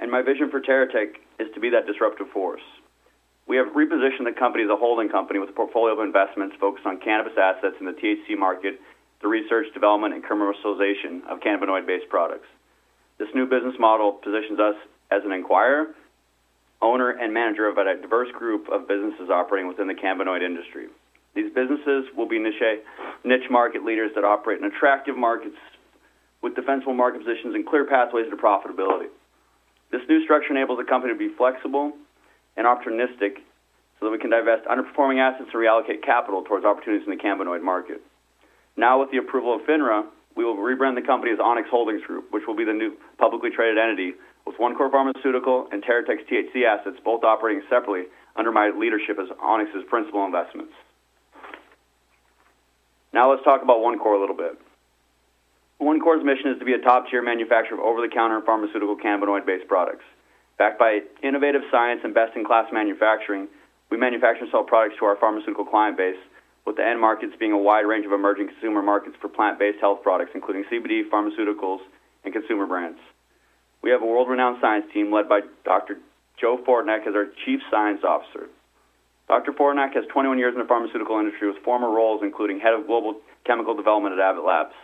And 0.00 0.10
my 0.10 0.22
vision 0.22 0.50
for 0.50 0.60
TerraTech 0.60 1.14
is 1.38 1.46
to 1.54 1.60
be 1.60 1.70
that 1.70 1.86
disruptive 1.86 2.28
force. 2.34 2.66
We 3.46 3.56
have 3.56 3.68
repositioned 3.68 4.24
the 4.24 4.32
company 4.32 4.64
as 4.64 4.70
a 4.70 4.76
holding 4.76 5.08
company 5.08 5.38
with 5.38 5.50
a 5.50 5.52
portfolio 5.52 5.92
of 5.92 6.00
investments 6.00 6.56
focused 6.58 6.86
on 6.86 6.98
cannabis 7.00 7.34
assets 7.36 7.76
in 7.78 7.86
the 7.86 7.92
THC 7.92 8.38
market, 8.38 8.80
the 9.20 9.28
research, 9.28 9.66
development, 9.74 10.14
and 10.14 10.24
commercialization 10.24 11.26
of 11.28 11.40
cannabinoid-based 11.40 12.08
products. 12.08 12.46
This 13.18 13.28
new 13.34 13.46
business 13.46 13.74
model 13.78 14.12
positions 14.12 14.58
us 14.58 14.76
as 15.10 15.22
an 15.24 15.32
inquirer, 15.32 15.94
owner, 16.80 17.10
and 17.10 17.32
manager 17.32 17.68
of 17.68 17.76
a 17.78 17.84
diverse 18.00 18.30
group 18.32 18.68
of 18.68 18.88
businesses 18.88 19.30
operating 19.30 19.68
within 19.68 19.88
the 19.88 19.94
cannabinoid 19.94 20.42
industry. 20.42 20.88
These 21.34 21.52
businesses 21.52 22.06
will 22.16 22.28
be 22.28 22.38
niche, 22.38 22.80
niche 23.24 23.50
market 23.50 23.84
leaders 23.84 24.12
that 24.14 24.24
operate 24.24 24.60
in 24.60 24.64
attractive 24.64 25.16
markets 25.16 25.56
with 26.42 26.54
defensible 26.54 26.94
market 26.94 27.24
positions 27.24 27.54
and 27.54 27.66
clear 27.66 27.84
pathways 27.84 28.30
to 28.30 28.36
profitability. 28.36 29.08
This 29.90 30.02
new 30.08 30.22
structure 30.24 30.50
enables 30.50 30.78
the 30.78 30.84
company 30.84 31.12
to 31.12 31.18
be 31.18 31.34
flexible 31.36 31.92
and 32.56 32.66
opportunistic 32.66 33.42
so 33.98 34.06
that 34.06 34.10
we 34.10 34.18
can 34.18 34.30
divest 34.30 34.66
underperforming 34.66 35.18
assets 35.18 35.50
and 35.52 35.62
reallocate 35.62 36.02
capital 36.04 36.42
towards 36.42 36.64
opportunities 36.64 37.06
in 37.06 37.16
the 37.16 37.22
cannabinoid 37.22 37.62
market. 37.62 38.00
Now, 38.76 39.00
with 39.00 39.10
the 39.10 39.18
approval 39.18 39.54
of 39.54 39.62
FINRA, 39.62 40.04
we 40.36 40.44
will 40.44 40.56
rebrand 40.56 40.96
the 40.96 41.06
company 41.06 41.32
as 41.32 41.38
Onyx 41.38 41.68
Holdings 41.70 42.02
Group, 42.02 42.32
which 42.32 42.42
will 42.46 42.56
be 42.56 42.64
the 42.64 42.72
new 42.72 42.96
publicly 43.18 43.50
traded 43.50 43.78
entity 43.78 44.14
with 44.46 44.56
OneCore 44.58 44.90
Pharmaceutical 44.90 45.68
and 45.70 45.82
TerraTech's 45.82 46.28
THC 46.28 46.64
assets 46.64 46.96
both 47.04 47.24
operating 47.24 47.62
separately 47.70 48.04
under 48.36 48.50
my 48.50 48.70
leadership 48.70 49.18
as 49.20 49.28
Onyx's 49.40 49.84
principal 49.88 50.24
investments. 50.24 50.72
Now 53.12 53.30
let's 53.30 53.44
talk 53.44 53.62
about 53.62 53.78
OneCore 53.78 54.18
a 54.18 54.20
little 54.20 54.36
bit. 54.36 54.58
OneCore's 55.80 56.24
mission 56.24 56.50
is 56.50 56.58
to 56.58 56.64
be 56.64 56.72
a 56.74 56.78
top-tier 56.78 57.22
manufacturer 57.22 57.78
of 57.78 57.84
over-the-counter 57.84 58.36
and 58.36 58.44
pharmaceutical 58.44 58.96
cannabinoid-based 58.96 59.68
products. 59.68 60.04
Backed 60.58 60.78
by 60.78 61.00
innovative 61.22 61.62
science 61.70 62.00
and 62.04 62.14
best-in-class 62.14 62.72
manufacturing, 62.72 63.48
we 63.90 63.96
manufacture 63.96 64.42
and 64.42 64.50
sell 64.50 64.62
products 64.62 64.96
to 64.98 65.04
our 65.04 65.16
pharmaceutical 65.16 65.64
client 65.64 65.96
base, 65.96 66.18
with 66.64 66.76
the 66.76 66.86
end 66.86 67.00
markets 67.00 67.34
being 67.38 67.52
a 67.52 67.58
wide 67.58 67.86
range 67.86 68.06
of 68.06 68.12
emerging 68.12 68.48
consumer 68.48 68.82
markets 68.82 69.16
for 69.20 69.28
plant-based 69.28 69.78
health 69.80 70.02
products, 70.02 70.30
including 70.34 70.64
CBD, 70.72 71.02
pharmaceuticals, 71.10 71.80
and 72.24 72.32
consumer 72.32 72.66
brands. 72.66 72.98
We 73.82 73.90
have 73.90 74.00
a 74.00 74.06
world-renowned 74.06 74.58
science 74.60 74.86
team 74.94 75.12
led 75.12 75.28
by 75.28 75.40
Dr. 75.64 75.98
Joe 76.40 76.58
Fortnack 76.66 77.06
as 77.06 77.14
our 77.14 77.26
Chief 77.44 77.60
Science 77.70 78.00
Officer. 78.02 78.48
Dr. 79.28 79.52
Fortnack 79.52 79.94
has 79.94 80.04
21 80.12 80.38
years 80.38 80.54
in 80.54 80.60
the 80.60 80.66
pharmaceutical 80.66 81.18
industry 81.18 81.48
with 81.48 81.62
former 81.64 81.90
roles 81.90 82.20
including 82.22 82.60
head 82.60 82.74
of 82.74 82.86
global 82.86 83.20
chemical 83.46 83.74
development 83.74 84.14
at 84.14 84.20
Abbott 84.20 84.44
Labs. 84.44 84.74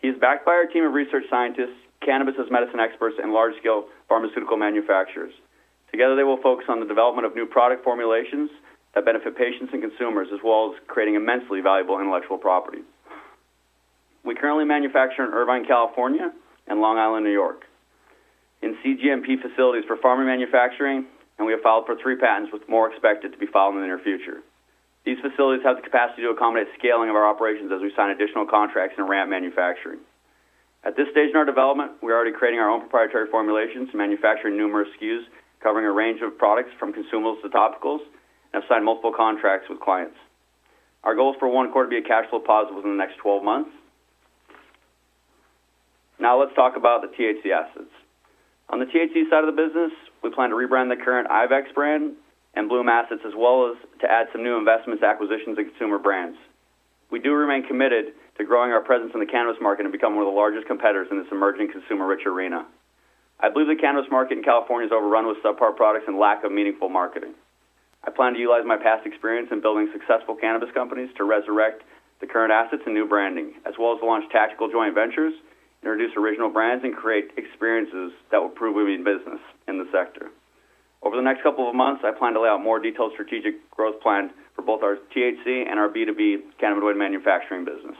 He 0.00 0.08
is 0.08 0.18
backed 0.18 0.44
by 0.44 0.52
our 0.52 0.66
team 0.66 0.84
of 0.84 0.92
research 0.92 1.24
scientists, 1.30 1.76
cannabis 2.04 2.34
as 2.38 2.50
medicine 2.50 2.80
experts, 2.80 3.16
and 3.22 3.32
large-scale 3.32 3.86
pharmaceutical 4.08 4.56
manufacturers. 4.56 5.32
Together, 5.90 6.16
they 6.16 6.24
will 6.24 6.40
focus 6.40 6.66
on 6.68 6.80
the 6.80 6.86
development 6.86 7.26
of 7.26 7.34
new 7.34 7.46
product 7.46 7.84
formulations 7.84 8.50
that 8.94 9.04
benefit 9.04 9.36
patients 9.36 9.70
and 9.72 9.82
consumers, 9.82 10.28
as 10.32 10.40
well 10.44 10.72
as 10.72 10.80
creating 10.86 11.14
immensely 11.14 11.60
valuable 11.60 12.00
intellectual 12.00 12.38
property. 12.38 12.82
We 14.24 14.34
currently 14.34 14.64
manufacture 14.64 15.24
in 15.24 15.32
Irvine, 15.32 15.66
California, 15.66 16.32
and 16.66 16.80
Long 16.80 16.98
Island, 16.98 17.24
New 17.24 17.32
York, 17.32 17.64
in 18.62 18.76
CGMP 18.84 19.42
facilities 19.42 19.84
for 19.86 19.96
pharma 19.96 20.24
manufacturing, 20.24 21.06
and 21.38 21.46
we 21.46 21.52
have 21.52 21.62
filed 21.62 21.86
for 21.86 21.96
three 21.96 22.16
patents, 22.16 22.52
with 22.52 22.68
more 22.68 22.90
expected 22.90 23.32
to 23.32 23.38
be 23.38 23.46
filed 23.46 23.74
in 23.74 23.80
the 23.80 23.86
near 23.86 23.98
future. 23.98 24.40
These 25.04 25.18
facilities 25.18 25.64
have 25.64 25.76
the 25.76 25.82
capacity 25.82 26.22
to 26.22 26.30
accommodate 26.30 26.68
scaling 26.78 27.10
of 27.10 27.16
our 27.16 27.26
operations 27.26 27.72
as 27.74 27.82
we 27.82 27.92
sign 27.96 28.10
additional 28.10 28.46
contracts 28.46 28.94
and 28.98 29.08
ramp 29.08 29.30
manufacturing. 29.30 29.98
At 30.84 30.96
this 30.96 31.06
stage 31.12 31.30
in 31.30 31.36
our 31.36 31.44
development, 31.44 31.92
we're 32.02 32.14
already 32.14 32.32
creating 32.32 32.58
our 32.58 32.68
own 32.68 32.80
proprietary 32.80 33.28
formulations, 33.30 33.90
manufacturing 33.94 34.56
numerous 34.56 34.88
SKUs, 35.00 35.22
covering 35.62 35.86
a 35.86 35.92
range 35.92 36.20
of 36.22 36.36
products 36.36 36.70
from 36.78 36.92
consumables 36.92 37.40
to 37.42 37.48
topicals, 37.48 38.00
and 38.52 38.62
have 38.62 38.64
signed 38.68 38.84
multiple 38.84 39.12
contracts 39.16 39.68
with 39.70 39.78
clients. 39.80 40.16
Our 41.04 41.14
goal 41.14 41.32
is 41.32 41.38
for 41.38 41.48
OneCore 41.48 41.84
to 41.84 41.88
be 41.88 41.98
a 41.98 42.02
cash 42.02 42.28
flow 42.30 42.40
positive 42.40 42.76
within 42.76 42.92
the 42.92 42.96
next 42.96 43.16
12 43.18 43.44
months. 43.44 43.70
Now 46.18 46.38
let's 46.38 46.54
talk 46.54 46.76
about 46.76 47.02
the 47.02 47.08
THC 47.08 47.50
assets. 47.50 47.90
On 48.68 48.78
the 48.78 48.86
THC 48.86 49.30
side 49.30 49.44
of 49.44 49.54
the 49.54 49.60
business, 49.60 49.92
we 50.22 50.30
plan 50.30 50.50
to 50.50 50.56
rebrand 50.56 50.88
the 50.88 51.02
current 51.02 51.30
Ibex 51.30 51.72
brand 51.74 52.14
and 52.54 52.68
Bloom 52.68 52.88
assets, 52.88 53.22
as 53.26 53.32
well 53.36 53.70
as 53.70 53.76
to 54.00 54.10
add 54.10 54.26
some 54.32 54.42
new 54.42 54.58
investments, 54.58 55.02
acquisitions, 55.02 55.58
and 55.58 55.70
consumer 55.70 55.98
brands. 55.98 56.38
We 57.10 57.18
do 57.18 57.32
remain 57.34 57.66
committed 57.66 58.14
to 58.38 58.44
growing 58.44 58.72
our 58.72 58.80
presence 58.80 59.12
in 59.14 59.20
the 59.20 59.26
cannabis 59.26 59.60
market 59.60 59.84
and 59.84 59.92
become 59.92 60.16
one 60.16 60.24
of 60.24 60.32
the 60.32 60.36
largest 60.36 60.66
competitors 60.66 61.08
in 61.10 61.18
this 61.18 61.30
emerging 61.30 61.70
consumer-rich 61.70 62.26
arena. 62.26 62.66
I 63.40 63.50
believe 63.50 63.68
the 63.68 63.80
cannabis 63.80 64.10
market 64.10 64.38
in 64.38 64.44
California 64.44 64.86
is 64.86 64.92
overrun 64.92 65.26
with 65.26 65.42
subpar 65.44 65.76
products 65.76 66.04
and 66.06 66.18
lack 66.18 66.44
of 66.44 66.52
meaningful 66.52 66.88
marketing. 66.88 67.34
I 68.04 68.10
plan 68.10 68.34
to 68.34 68.38
utilize 68.38 68.64
my 68.64 68.76
past 68.76 69.06
experience 69.06 69.48
in 69.52 69.60
building 69.60 69.90
successful 69.92 70.34
cannabis 70.34 70.70
companies 70.74 71.10
to 71.16 71.24
resurrect 71.24 71.82
the 72.20 72.26
current 72.26 72.52
assets 72.52 72.82
and 72.86 72.94
new 72.94 73.06
branding, 73.06 73.54
as 73.66 73.74
well 73.78 73.94
as 73.94 74.02
launch 74.02 74.30
tactical 74.30 74.70
joint 74.70 74.94
ventures, 74.94 75.34
introduce 75.82 76.16
original 76.16 76.48
brands, 76.48 76.84
and 76.84 76.94
create 76.94 77.30
experiences 77.36 78.12
that 78.30 78.40
will 78.40 78.48
prove 78.48 78.76
we 78.76 78.84
mean 78.84 79.04
business 79.04 79.40
in 79.66 79.78
the 79.78 79.88
sector. 79.92 80.30
Over 81.02 81.16
the 81.16 81.22
next 81.22 81.42
couple 81.42 81.68
of 81.68 81.74
months, 81.74 82.02
I 82.04 82.12
plan 82.12 82.34
to 82.34 82.40
lay 82.40 82.48
out 82.48 82.62
more 82.62 82.78
detailed 82.78 83.12
strategic 83.14 83.68
growth 83.70 84.00
plan 84.00 84.30
for 84.54 84.62
both 84.62 84.82
our 84.84 84.98
THC 85.14 85.66
and 85.66 85.80
our 85.80 85.88
B2B 85.88 86.62
cannabinoid 86.62 86.96
manufacturing 86.96 87.64
business 87.64 87.96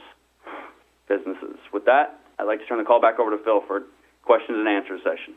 businesses. 1.13 1.57
With 1.71 1.85
that, 1.85 2.19
I'd 2.39 2.45
like 2.45 2.59
to 2.59 2.65
turn 2.65 2.77
the 2.77 2.83
call 2.83 3.01
back 3.01 3.19
over 3.19 3.35
to 3.35 3.43
Phil 3.43 3.61
for 3.67 3.83
questions 4.23 4.57
and 4.57 4.67
answer 4.67 4.97
session. 4.97 5.35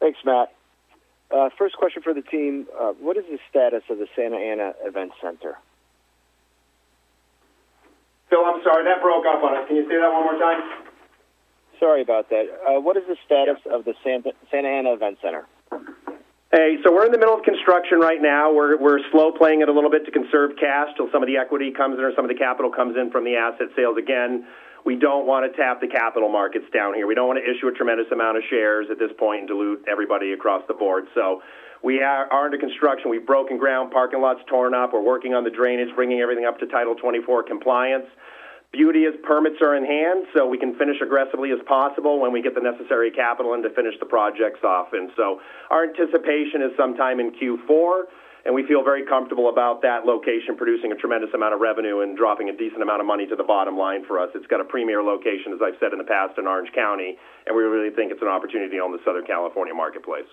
Thanks, 0.00 0.18
Matt. 0.24 0.52
Uh, 1.30 1.48
first 1.58 1.76
question 1.76 2.02
for 2.02 2.14
the 2.14 2.22
team: 2.22 2.66
uh, 2.78 2.92
What 3.00 3.16
is 3.16 3.24
the 3.30 3.38
status 3.48 3.82
of 3.90 3.98
the 3.98 4.06
Santa 4.16 4.36
Ana 4.36 4.72
Event 4.84 5.12
Center? 5.20 5.58
Phil, 8.30 8.44
I'm 8.46 8.62
sorry, 8.62 8.84
that 8.84 9.02
broke 9.02 9.26
up 9.26 9.42
on 9.42 9.56
us. 9.56 9.66
Can 9.68 9.76
you 9.76 9.84
say 9.84 9.98
that 9.98 10.10
one 10.10 10.24
more 10.24 10.38
time? 10.38 10.62
Sorry 11.78 12.02
about 12.02 12.30
that. 12.30 12.46
Uh, 12.66 12.80
what 12.80 12.96
is 12.96 13.02
the 13.08 13.16
status 13.24 13.58
of 13.70 13.84
the 13.84 13.94
Santa, 14.04 14.32
Santa 14.50 14.68
Ana 14.68 14.92
Event 14.94 15.18
Center? 15.22 15.46
Hey, 16.50 16.82
so 16.82 16.90
we're 16.90 17.06
in 17.06 17.12
the 17.12 17.18
middle 17.18 17.38
of 17.38 17.44
construction 17.44 18.00
right 18.00 18.18
now. 18.20 18.52
We're, 18.52 18.74
we're 18.76 18.98
slow 19.12 19.30
playing 19.30 19.62
it 19.62 19.68
a 19.68 19.72
little 19.72 19.90
bit 19.90 20.04
to 20.06 20.10
conserve 20.10 20.58
cash 20.58 20.88
till 20.96 21.06
some 21.14 21.22
of 21.22 21.28
the 21.28 21.36
equity 21.36 21.70
comes 21.70 21.94
in 21.94 22.02
or 22.02 22.10
some 22.16 22.24
of 22.24 22.28
the 22.28 22.34
capital 22.34 22.72
comes 22.74 22.96
in 22.98 23.08
from 23.14 23.22
the 23.22 23.38
asset 23.38 23.70
sales. 23.76 23.94
Again, 23.96 24.42
we 24.84 24.98
don't 24.98 25.30
want 25.30 25.46
to 25.46 25.54
tap 25.54 25.80
the 25.80 25.86
capital 25.86 26.28
markets 26.28 26.66
down 26.74 26.94
here. 26.94 27.06
We 27.06 27.14
don't 27.14 27.28
want 27.28 27.38
to 27.38 27.46
issue 27.46 27.68
a 27.68 27.72
tremendous 27.72 28.10
amount 28.10 28.36
of 28.36 28.42
shares 28.50 28.90
at 28.90 28.98
this 28.98 29.14
point 29.14 29.46
and 29.46 29.48
dilute 29.48 29.86
everybody 29.86 30.32
across 30.32 30.66
the 30.66 30.74
board. 30.74 31.06
So 31.14 31.38
we 31.84 32.02
are, 32.02 32.26
are 32.32 32.46
under 32.46 32.58
construction. 32.58 33.14
We've 33.14 33.24
broken 33.24 33.56
ground, 33.56 33.92
parking 33.92 34.20
lots 34.20 34.40
torn 34.50 34.74
up. 34.74 34.90
We're 34.92 35.06
working 35.06 35.34
on 35.34 35.44
the 35.44 35.54
drainage, 35.54 35.94
bringing 35.94 36.18
everything 36.18 36.46
up 36.46 36.58
to 36.58 36.66
Title 36.66 36.96
24 36.96 37.44
compliance. 37.44 38.10
Beauty 38.72 39.02
is 39.02 39.14
permits 39.26 39.58
are 39.60 39.74
in 39.74 39.84
hand, 39.84 40.30
so 40.30 40.46
we 40.46 40.56
can 40.56 40.78
finish 40.78 41.02
aggressively 41.02 41.50
as 41.50 41.58
possible 41.66 42.20
when 42.20 42.30
we 42.30 42.40
get 42.40 42.54
the 42.54 42.62
necessary 42.62 43.10
capital 43.10 43.54
in 43.54 43.62
to 43.66 43.70
finish 43.70 43.98
the 43.98 44.06
projects 44.06 44.62
off. 44.62 44.94
And 44.94 45.10
so 45.16 45.40
our 45.70 45.82
anticipation 45.82 46.62
is 46.62 46.70
sometime 46.78 47.18
in 47.18 47.34
Q4, 47.34 48.06
and 48.46 48.54
we 48.54 48.62
feel 48.70 48.84
very 48.86 49.04
comfortable 49.04 49.50
about 49.50 49.82
that 49.82 50.06
location 50.06 50.54
producing 50.56 50.92
a 50.92 50.94
tremendous 50.94 51.34
amount 51.34 51.52
of 51.52 51.60
revenue 51.60 52.06
and 52.06 52.16
dropping 52.16 52.48
a 52.48 52.56
decent 52.56 52.80
amount 52.80 53.00
of 53.02 53.10
money 53.10 53.26
to 53.26 53.34
the 53.34 53.42
bottom 53.42 53.76
line 53.76 54.06
for 54.06 54.22
us. 54.22 54.30
It's 54.38 54.46
got 54.46 54.60
a 54.60 54.64
premier 54.64 55.02
location, 55.02 55.50
as 55.52 55.58
I've 55.58 55.76
said 55.82 55.90
in 55.90 55.98
the 55.98 56.06
past, 56.06 56.38
in 56.38 56.46
Orange 56.46 56.70
County, 56.70 57.18
and 57.46 57.56
we 57.56 57.66
really 57.66 57.90
think 57.90 58.12
it's 58.12 58.22
an 58.22 58.30
opportunity 58.30 58.78
on 58.78 58.92
the 58.92 59.02
Southern 59.04 59.26
California 59.26 59.74
marketplace. 59.74 60.30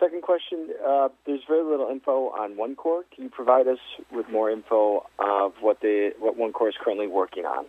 Second 0.00 0.22
question, 0.22 0.70
uh, 0.86 1.08
there's 1.24 1.42
very 1.48 1.62
little 1.62 1.88
info 1.88 2.30
on 2.30 2.56
OneCore. 2.56 3.02
Can 3.14 3.24
you 3.24 3.30
provide 3.30 3.68
us 3.68 3.78
with 4.12 4.28
more 4.28 4.50
info 4.50 5.06
of 5.18 5.52
what 5.60 5.80
the 5.80 6.10
what 6.18 6.36
OneCore 6.36 6.68
is 6.68 6.74
currently 6.82 7.06
working 7.06 7.44
on? 7.44 7.66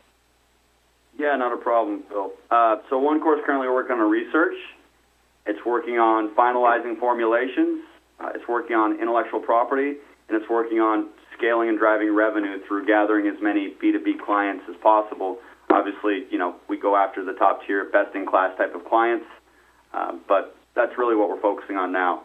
Yeah, 1.17 1.35
not 1.35 1.53
a 1.53 1.57
problem, 1.57 2.03
Phil. 2.09 2.31
Uh, 2.49 2.77
so 2.89 2.99
OneCore 2.99 3.37
is 3.37 3.43
currently 3.45 3.69
working 3.69 3.95
on 3.95 4.09
research. 4.09 4.55
It's 5.45 5.63
working 5.65 5.99
on 5.99 6.33
finalizing 6.35 6.99
formulations. 6.99 7.83
Uh, 8.19 8.31
it's 8.33 8.47
working 8.47 8.75
on 8.75 8.99
intellectual 8.99 9.39
property, 9.39 9.93
and 10.27 10.41
it's 10.41 10.49
working 10.49 10.79
on 10.79 11.09
scaling 11.37 11.69
and 11.69 11.77
driving 11.77 12.13
revenue 12.13 12.57
through 12.67 12.87
gathering 12.87 13.27
as 13.27 13.41
many 13.41 13.73
B2B 13.81 14.25
clients 14.25 14.63
as 14.67 14.75
possible. 14.81 15.37
Obviously, 15.69 16.25
you 16.31 16.39
know, 16.39 16.55
we 16.67 16.77
go 16.77 16.95
after 16.95 17.23
the 17.23 17.33
top 17.33 17.61
tier, 17.67 17.85
best 17.85 18.15
in 18.15 18.25
class 18.25 18.57
type 18.57 18.73
of 18.73 18.85
clients, 18.85 19.25
uh, 19.93 20.13
but 20.27 20.54
that's 20.75 20.97
really 20.97 21.15
what 21.15 21.29
we're 21.29 21.41
focusing 21.41 21.77
on 21.77 21.91
now. 21.91 22.23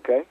Okay. 0.00 0.22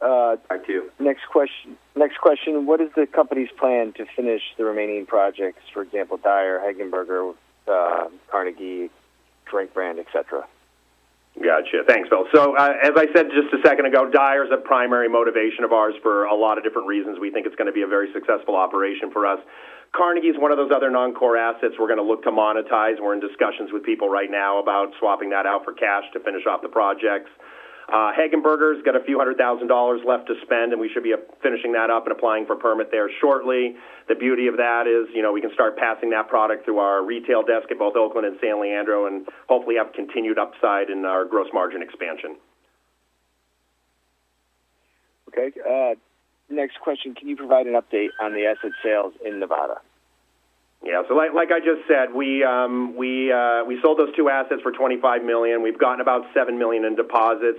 Uh, 0.00 0.36
Back 0.48 0.66
to 0.66 0.72
you. 0.72 0.90
Next 0.98 1.26
question. 1.30 1.76
Next 1.94 2.18
question. 2.18 2.66
What 2.66 2.80
is 2.80 2.90
the 2.96 3.06
company's 3.06 3.50
plan 3.58 3.92
to 3.94 4.06
finish 4.16 4.42
the 4.58 4.64
remaining 4.64 5.06
projects? 5.06 5.62
For 5.72 5.82
example, 5.82 6.18
Dyer, 6.18 6.60
Hegenberger, 6.60 7.34
uh, 7.68 8.08
Carnegie, 8.30 8.90
Drink 9.50 9.72
Brand, 9.72 9.98
etc. 9.98 10.46
Gotcha. 11.42 11.84
Thanks, 11.86 12.08
Phil. 12.08 12.24
So, 12.34 12.56
uh, 12.56 12.72
as 12.82 12.92
I 12.96 13.06
said 13.14 13.26
just 13.28 13.52
a 13.52 13.60
second 13.66 13.84
ago, 13.84 14.10
Dyer 14.10 14.44
is 14.44 14.50
a 14.52 14.56
primary 14.56 15.08
motivation 15.08 15.64
of 15.64 15.72
ours 15.72 15.94
for 16.02 16.24
a 16.24 16.34
lot 16.34 16.56
of 16.56 16.64
different 16.64 16.88
reasons. 16.88 17.18
We 17.20 17.30
think 17.30 17.46
it's 17.46 17.56
going 17.56 17.66
to 17.66 17.72
be 17.72 17.82
a 17.82 17.86
very 17.86 18.10
successful 18.14 18.56
operation 18.56 19.10
for 19.10 19.26
us. 19.26 19.38
Carnegie 19.94 20.28
is 20.28 20.36
one 20.38 20.52
of 20.52 20.58
those 20.58 20.70
other 20.74 20.90
non-core 20.90 21.36
assets 21.36 21.74
we're 21.78 21.88
going 21.88 22.02
to 22.02 22.04
look 22.04 22.22
to 22.24 22.30
monetize. 22.30 23.00
We're 23.00 23.14
in 23.14 23.20
discussions 23.20 23.70
with 23.72 23.82
people 23.82 24.08
right 24.08 24.30
now 24.30 24.58
about 24.58 24.92
swapping 24.98 25.30
that 25.30 25.46
out 25.46 25.64
for 25.64 25.72
cash 25.72 26.04
to 26.12 26.20
finish 26.20 26.46
off 26.46 26.62
the 26.62 26.68
projects. 26.68 27.30
Uh, 27.88 28.10
Hegenberger's 28.18 28.82
got 28.82 28.96
a 28.96 29.04
few 29.04 29.16
hundred 29.16 29.38
thousand 29.38 29.68
dollars 29.68 30.00
left 30.04 30.26
to 30.26 30.34
spend, 30.42 30.72
and 30.72 30.80
we 30.80 30.90
should 30.92 31.04
be 31.04 31.14
finishing 31.40 31.72
that 31.72 31.88
up 31.88 32.02
and 32.06 32.12
applying 32.12 32.44
for 32.44 32.56
permit 32.56 32.90
there 32.90 33.08
shortly. 33.20 33.76
The 34.08 34.16
beauty 34.16 34.48
of 34.48 34.56
that 34.56 34.90
is, 34.90 35.06
you 35.14 35.22
know, 35.22 35.32
we 35.32 35.40
can 35.40 35.52
start 35.54 35.78
passing 35.78 36.10
that 36.10 36.28
product 36.28 36.64
through 36.64 36.78
our 36.78 37.04
retail 37.04 37.44
desk 37.44 37.70
at 37.70 37.78
both 37.78 37.94
Oakland 37.94 38.26
and 38.26 38.36
San 38.40 38.60
Leandro, 38.60 39.06
and 39.06 39.28
hopefully 39.48 39.76
have 39.76 39.92
continued 39.92 40.36
upside 40.36 40.90
in 40.90 41.04
our 41.04 41.24
gross 41.24 41.46
margin 41.54 41.80
expansion. 41.80 42.36
Okay. 45.28 45.52
Uh, 45.62 45.94
next 46.50 46.80
question. 46.80 47.14
Can 47.14 47.28
you 47.28 47.36
provide 47.36 47.66
an 47.66 47.74
update 47.74 48.08
on 48.20 48.32
the 48.32 48.46
asset 48.46 48.72
sales 48.82 49.14
in 49.24 49.40
Nevada? 49.40 49.80
Yeah, 50.84 51.02
so 51.08 51.14
like, 51.14 51.32
like 51.34 51.48
I 51.50 51.58
just 51.58 51.88
said, 51.88 52.14
we 52.14 52.44
um, 52.44 52.96
we 52.96 53.32
uh, 53.32 53.64
we 53.64 53.80
sold 53.82 53.98
those 53.98 54.14
two 54.14 54.28
assets 54.28 54.62
for 54.62 54.72
25 54.72 55.24
million. 55.24 55.62
We've 55.62 55.78
gotten 55.78 56.00
about 56.00 56.22
seven 56.34 56.58
million 56.58 56.84
in 56.84 56.94
deposits. 56.94 57.58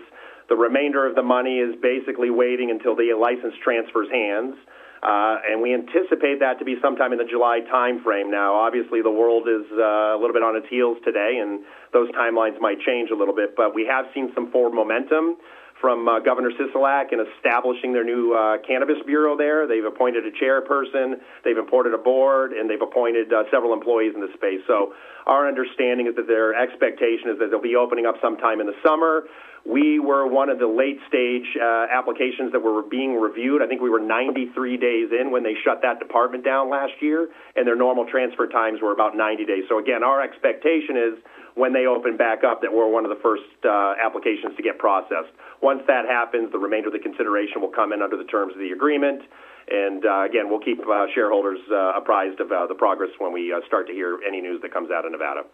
The 0.49 0.55
remainder 0.55 1.05
of 1.05 1.15
the 1.15 1.23
money 1.23 1.59
is 1.59 1.75
basically 1.81 2.29
waiting 2.29 2.71
until 2.71 2.95
the 2.95 3.11
license 3.19 3.55
transfers 3.61 4.07
hands, 4.07 4.55
uh, 5.03 5.43
and 5.43 5.61
we 5.61 5.73
anticipate 5.73 6.39
that 6.39 6.59
to 6.59 6.65
be 6.65 6.77
sometime 6.81 7.11
in 7.11 7.17
the 7.17 7.27
July 7.27 7.59
timeframe. 7.67 8.31
Now, 8.31 8.55
obviously, 8.55 9.01
the 9.01 9.11
world 9.11 9.49
is 9.49 9.65
uh, 9.75 10.15
a 10.15 10.17
little 10.21 10.33
bit 10.33 10.43
on 10.43 10.55
its 10.55 10.67
heels 10.69 10.97
today, 11.03 11.39
and 11.41 11.65
those 11.91 12.09
timelines 12.11 12.61
might 12.61 12.79
change 12.79 13.09
a 13.09 13.15
little 13.15 13.35
bit. 13.35 13.57
But 13.57 13.75
we 13.75 13.85
have 13.91 14.05
seen 14.13 14.31
some 14.33 14.51
forward 14.51 14.73
momentum 14.73 15.35
from 15.79 16.07
uh, 16.07 16.19
Governor 16.19 16.51
Sisolak 16.51 17.13
in 17.13 17.19
establishing 17.19 17.93
their 17.93 18.03
new 18.03 18.33
uh, 18.33 18.57
cannabis 18.65 18.97
bureau 19.05 19.37
there. 19.37 19.67
They've 19.67 19.85
appointed 19.85 20.25
a 20.25 20.31
chairperson, 20.31 21.21
they've 21.43 21.57
appointed 21.57 21.93
a 21.93 21.97
board, 21.97 22.51
and 22.53 22.69
they've 22.69 22.81
appointed 22.81 23.31
uh, 23.31 23.43
several 23.51 23.73
employees 23.73 24.13
in 24.15 24.21
the 24.21 24.33
space. 24.33 24.61
So 24.65 24.93
our 25.25 25.47
understanding 25.47 26.07
is 26.07 26.15
that 26.15 26.27
their 26.27 26.55
expectation 26.55 27.29
is 27.29 27.39
that 27.39 27.51
they'll 27.51 27.61
be 27.61 27.75
opening 27.75 28.05
up 28.05 28.15
sometime 28.21 28.59
in 28.59 28.67
the 28.67 28.77
summer. 28.83 29.23
We 29.67 29.99
were 29.99 30.25
one 30.25 30.49
of 30.49 30.59
the 30.59 30.67
late 30.67 30.97
stage 31.07 31.43
uh, 31.59 31.87
applications 31.91 32.53
that 32.53 32.63
were 32.63 32.83
being 32.83 33.19
reviewed. 33.19 33.61
I 33.61 33.67
think 33.67 33.81
we 33.81 33.89
were 33.89 33.99
93 33.99 34.77
days 34.77 35.09
in 35.11 35.29
when 35.29 35.43
they 35.43 35.55
shut 35.65 35.81
that 35.83 35.99
department 35.99 36.45
down 36.45 36.69
last 36.69 36.93
year, 37.01 37.27
and 37.55 37.67
their 37.67 37.75
normal 37.75 38.05
transfer 38.09 38.47
times 38.47 38.79
were 38.81 38.93
about 38.93 39.17
90 39.17 39.43
days. 39.43 39.63
So, 39.67 39.77
again, 39.77 40.03
our 40.03 40.21
expectation 40.21 40.95
is 40.95 41.19
when 41.57 41.73
they 41.73 41.89
open 41.89 42.15
back 42.15 42.45
up 42.45 42.61
that 42.61 42.71
we're 42.71 42.87
one 42.87 43.03
of 43.03 43.09
the 43.09 43.17
first 43.25 43.49
uh, 43.65 43.97
applications 43.97 44.55
to 44.55 44.61
get 44.61 44.77
processed. 44.77 45.33
Once 45.61 45.81
that 45.87 46.05
happens, 46.05 46.51
the 46.51 46.61
remainder 46.61 46.87
of 46.87 46.93
the 46.93 47.01
consideration 47.01 47.59
will 47.59 47.73
come 47.73 47.91
in 47.91 48.01
under 48.01 48.15
the 48.15 48.29
terms 48.29 48.53
of 48.53 48.59
the 48.59 48.69
agreement. 48.69 49.25
And 49.67 50.05
uh, 50.05 50.23
again, 50.29 50.49
we'll 50.49 50.61
keep 50.61 50.79
uh, 50.79 51.09
shareholders 51.17 51.59
uh, 51.73 51.97
apprised 51.97 52.39
of 52.39 52.51
uh, 52.51 52.67
the 52.67 52.75
progress 52.75 53.09
when 53.17 53.33
we 53.33 53.51
uh, 53.51 53.65
start 53.65 53.87
to 53.87 53.93
hear 53.93 54.19
any 54.25 54.39
news 54.39 54.61
that 54.61 54.71
comes 54.71 54.91
out 54.93 55.05
of 55.05 55.11
Nevada. 55.11 55.49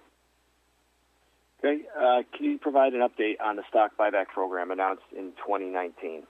Okay. 1.63 1.87
Uh, 1.95 2.27
can 2.35 2.45
you 2.45 2.59
provide 2.59 2.93
an 2.93 2.99
update 2.99 3.39
on 3.41 3.55
the 3.55 3.63
stock 3.69 3.95
buyback 3.97 4.27
program 4.27 4.71
announced 4.71 5.07
in 5.15 5.31
2019? 5.47 6.23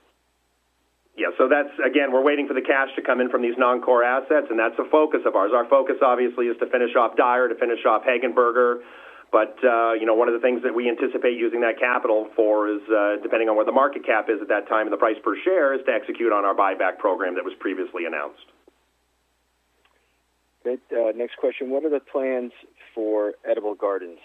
Yeah, 1.17 1.29
so 1.37 1.49
that's 1.49 1.69
again, 1.81 2.11
we're 2.11 2.25
waiting 2.25 2.47
for 2.47 2.53
the 2.53 2.61
cash 2.61 2.89
to 2.95 3.01
come 3.01 3.21
in 3.21 3.29
from 3.29 3.41
these 3.41 3.53
non-core 3.57 4.03
assets, 4.03 4.47
and 4.49 4.57
that's 4.57 4.77
a 4.77 4.89
focus 4.89 5.21
of 5.25 5.35
ours. 5.35 5.51
Our 5.53 5.65
focus, 5.69 5.97
obviously, 6.01 6.47
is 6.47 6.57
to 6.57 6.65
finish 6.69 6.95
off 6.97 7.17
Dyer, 7.17 7.49
to 7.49 7.55
finish 7.55 7.85
off 7.85 8.01
Hegenberger. 8.01 8.81
But 9.33 9.57
uh, 9.65 9.93
you 9.93 10.05
know, 10.05 10.13
one 10.13 10.27
of 10.29 10.35
the 10.35 10.39
things 10.39 10.61
that 10.61 10.75
we 10.75 10.87
anticipate 10.87 11.33
using 11.33 11.61
that 11.61 11.79
capital 11.79 12.29
for 12.35 12.69
is, 12.69 12.81
uh, 12.87 13.17
depending 13.23 13.49
on 13.49 13.55
where 13.55 13.65
the 13.65 13.73
market 13.73 14.05
cap 14.05 14.29
is 14.29 14.37
at 14.39 14.47
that 14.49 14.69
time 14.69 14.85
and 14.85 14.93
the 14.93 15.01
price 15.01 15.17
per 15.23 15.35
share, 15.43 15.73
is 15.73 15.81
to 15.87 15.91
execute 15.91 16.31
on 16.31 16.45
our 16.45 16.53
buyback 16.53 16.99
program 16.99 17.33
that 17.33 17.43
was 17.43 17.55
previously 17.59 18.05
announced. 18.05 18.45
Okay. 20.61 20.77
Uh, 20.93 21.11
next 21.17 21.37
question: 21.37 21.71
What 21.71 21.83
are 21.83 21.89
the 21.89 21.99
plans 21.99 22.51
for 22.93 23.33
Edible 23.43 23.73
Gardens? 23.73 24.19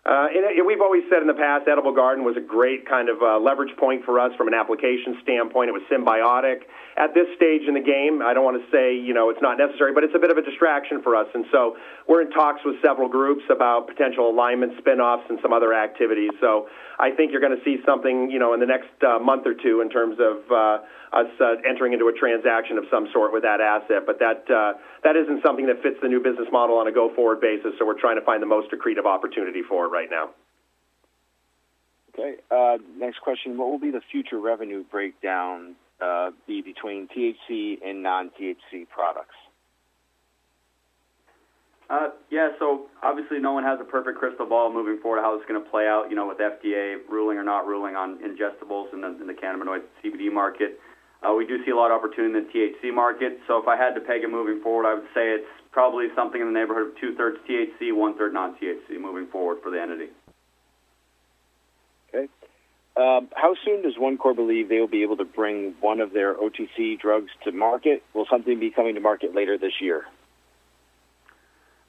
Uh, 0.00 0.32
and, 0.32 0.56
and 0.56 0.66
we've 0.66 0.80
always 0.80 1.04
said 1.12 1.20
in 1.20 1.28
the 1.28 1.36
past, 1.36 1.68
Edible 1.68 1.92
Garden 1.92 2.24
was 2.24 2.34
a 2.34 2.40
great 2.40 2.88
kind 2.88 3.10
of 3.12 3.20
uh, 3.20 3.36
leverage 3.38 3.76
point 3.76 4.02
for 4.04 4.18
us 4.18 4.32
from 4.36 4.48
an 4.48 4.54
application 4.54 5.20
standpoint. 5.22 5.68
It 5.68 5.76
was 5.76 5.84
symbiotic. 5.92 6.64
At 6.96 7.12
this 7.12 7.28
stage 7.36 7.68
in 7.68 7.74
the 7.74 7.84
game, 7.84 8.24
I 8.24 8.32
don't 8.32 8.44
want 8.44 8.56
to 8.56 8.66
say 8.72 8.96
you 8.96 9.12
know 9.12 9.28
it's 9.28 9.44
not 9.44 9.58
necessary, 9.60 9.92
but 9.92 10.02
it's 10.02 10.16
a 10.16 10.18
bit 10.18 10.30
of 10.30 10.38
a 10.38 10.42
distraction 10.42 11.02
for 11.02 11.16
us. 11.16 11.28
And 11.34 11.44
so 11.52 11.76
we're 12.08 12.22
in 12.22 12.30
talks 12.30 12.64
with 12.64 12.80
several 12.80 13.08
groups 13.08 13.44
about 13.52 13.88
potential 13.88 14.28
alignment, 14.28 14.72
spinoffs, 14.80 15.28
and 15.28 15.38
some 15.42 15.52
other 15.52 15.74
activities. 15.74 16.32
So 16.40 16.68
I 16.98 17.12
think 17.12 17.30
you're 17.32 17.44
going 17.44 17.56
to 17.56 17.64
see 17.64 17.76
something 17.84 18.30
you 18.30 18.38
know 18.38 18.54
in 18.54 18.60
the 18.60 18.66
next 18.66 18.96
uh, 19.04 19.18
month 19.20 19.46
or 19.46 19.52
two 19.52 19.84
in 19.84 19.90
terms 19.90 20.16
of 20.16 20.48
uh, 20.48 20.80
us 21.12 21.28
uh, 21.40 21.60
entering 21.68 21.92
into 21.92 22.08
a 22.08 22.12
transaction 22.12 22.78
of 22.78 22.84
some 22.90 23.08
sort 23.12 23.32
with 23.32 23.42
that 23.42 23.60
asset. 23.60 24.08
But 24.08 24.18
that 24.20 24.48
uh, 24.48 24.80
that 25.02 25.16
isn't 25.16 25.42
something 25.42 25.66
that 25.66 25.82
fits 25.82 25.96
the 26.02 26.08
new 26.08 26.22
business 26.22 26.48
model 26.52 26.78
on 26.78 26.86
a 26.86 26.92
go-forward 26.92 27.40
basis. 27.40 27.72
So 27.78 27.86
we're 27.86 27.98
trying 27.98 28.18
to 28.18 28.24
find 28.24 28.42
the 28.42 28.46
most 28.46 28.70
accretive 28.70 29.06
opportunity 29.06 29.62
for 29.62 29.86
it 29.86 29.88
right 29.88 30.08
now. 30.10 30.30
Okay. 32.12 32.36
Uh, 32.50 32.78
next 32.98 33.20
question: 33.20 33.56
What 33.56 33.70
will 33.70 33.78
be 33.78 33.90
the 33.90 34.02
future 34.10 34.38
revenue 34.38 34.84
breakdown 34.90 35.76
uh, 36.00 36.30
be 36.46 36.60
between 36.60 37.08
THC 37.08 37.78
and 37.84 38.02
non-THC 38.02 38.88
products? 38.88 39.36
Uh, 41.90 42.10
yeah, 42.30 42.50
so 42.60 42.86
obviously 43.02 43.40
no 43.40 43.52
one 43.52 43.64
has 43.64 43.80
a 43.80 43.84
perfect 43.84 44.16
crystal 44.16 44.46
ball 44.46 44.72
moving 44.72 45.02
forward 45.02 45.20
how 45.22 45.34
it's 45.34 45.44
going 45.48 45.60
to 45.60 45.70
play 45.70 45.88
out, 45.88 46.06
you 46.08 46.14
know, 46.14 46.28
with 46.28 46.38
FDA 46.38 46.98
ruling 47.08 47.36
or 47.36 47.42
not 47.42 47.66
ruling 47.66 47.96
on 47.96 48.18
ingestibles 48.18 48.92
in 48.92 49.00
the, 49.00 49.08
in 49.20 49.26
the 49.26 49.34
cannabinoid 49.34 49.82
CBD 49.98 50.32
market. 50.32 50.78
Uh, 51.22 51.34
we 51.34 51.46
do 51.46 51.62
see 51.64 51.70
a 51.70 51.76
lot 51.76 51.90
of 51.90 51.98
opportunity 51.98 52.38
in 52.38 52.44
the 52.44 52.50
THC 52.50 52.94
market. 52.94 53.38
So 53.46 53.58
if 53.58 53.68
I 53.68 53.76
had 53.76 53.94
to 53.94 54.00
peg 54.00 54.22
it 54.22 54.30
moving 54.30 54.62
forward, 54.62 54.86
I 54.86 54.94
would 54.94 55.08
say 55.14 55.30
it's 55.32 55.48
probably 55.70 56.06
something 56.16 56.40
in 56.40 56.46
the 56.46 56.58
neighborhood 56.58 56.88
of 56.88 57.00
two 57.00 57.14
thirds 57.14 57.38
THC, 57.48 57.94
one 57.94 58.16
third 58.16 58.32
non 58.32 58.56
THC 58.56 58.98
moving 58.98 59.26
forward 59.26 59.58
for 59.62 59.70
the 59.70 59.80
entity. 59.80 60.08
Okay. 62.08 62.28
Um, 62.96 63.28
how 63.34 63.54
soon 63.64 63.82
does 63.82 63.94
OneCore 63.96 64.34
believe 64.34 64.68
they 64.68 64.80
will 64.80 64.88
be 64.88 65.02
able 65.02 65.16
to 65.18 65.24
bring 65.24 65.74
one 65.80 66.00
of 66.00 66.12
their 66.12 66.34
OTC 66.34 66.98
drugs 66.98 67.30
to 67.44 67.52
market? 67.52 68.02
Will 68.14 68.26
something 68.28 68.58
be 68.58 68.70
coming 68.70 68.94
to 68.94 69.00
market 69.00 69.34
later 69.34 69.56
this 69.56 69.74
year? 69.80 70.04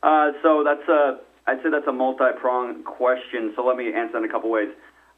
Uh, 0.03 0.31
so 0.43 0.63
that's 0.63 0.87
a, 0.87 1.19
I'd 1.47 1.57
say 1.63 1.69
that's 1.71 1.87
a 1.87 1.91
multi-pronged 1.91 2.85
question. 2.85 3.53
So 3.55 3.65
let 3.65 3.77
me 3.77 3.93
answer 3.93 4.17
in 4.17 4.25
a 4.25 4.29
couple 4.29 4.51
ways. 4.51 4.69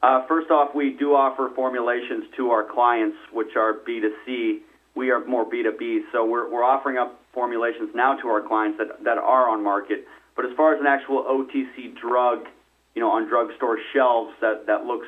Uh, 0.04 0.28
first 0.28 0.52
off, 0.52 0.76
we 0.76 0.92
do 1.00 1.16
offer 1.16 1.50
formulations 1.56 2.26
to 2.36 2.52
our 2.52 2.66
clients, 2.66 3.16
which 3.32 3.56
are 3.56 3.76
B2C. 3.88 4.60
We 4.96 5.12
are 5.12 5.24
more 5.26 5.50
B2B, 5.50 6.02
so 6.12 6.26
we're, 6.26 6.52
we're 6.52 6.64
offering 6.64 6.98
up 6.98 7.22
formulations 7.34 7.90
now 7.96 8.18
to 8.18 8.28
our 8.28 8.42
clients 8.42 8.78
that, 8.80 9.02
that 9.06 9.18
are 9.18 9.50
on 9.50 9.64
market. 9.64 10.06
But 10.36 10.44
as 10.44 10.52
far 10.58 10.76
as 10.76 10.82
an 10.82 10.88
actual 10.88 11.24
OTC 11.24 11.96
drug, 12.02 12.48
you 12.96 13.02
know, 13.02 13.12
on 13.12 13.30
drugstore 13.30 13.80
shelves 13.94 14.34
that, 14.42 14.68
that 14.68 14.84
looks, 14.84 15.08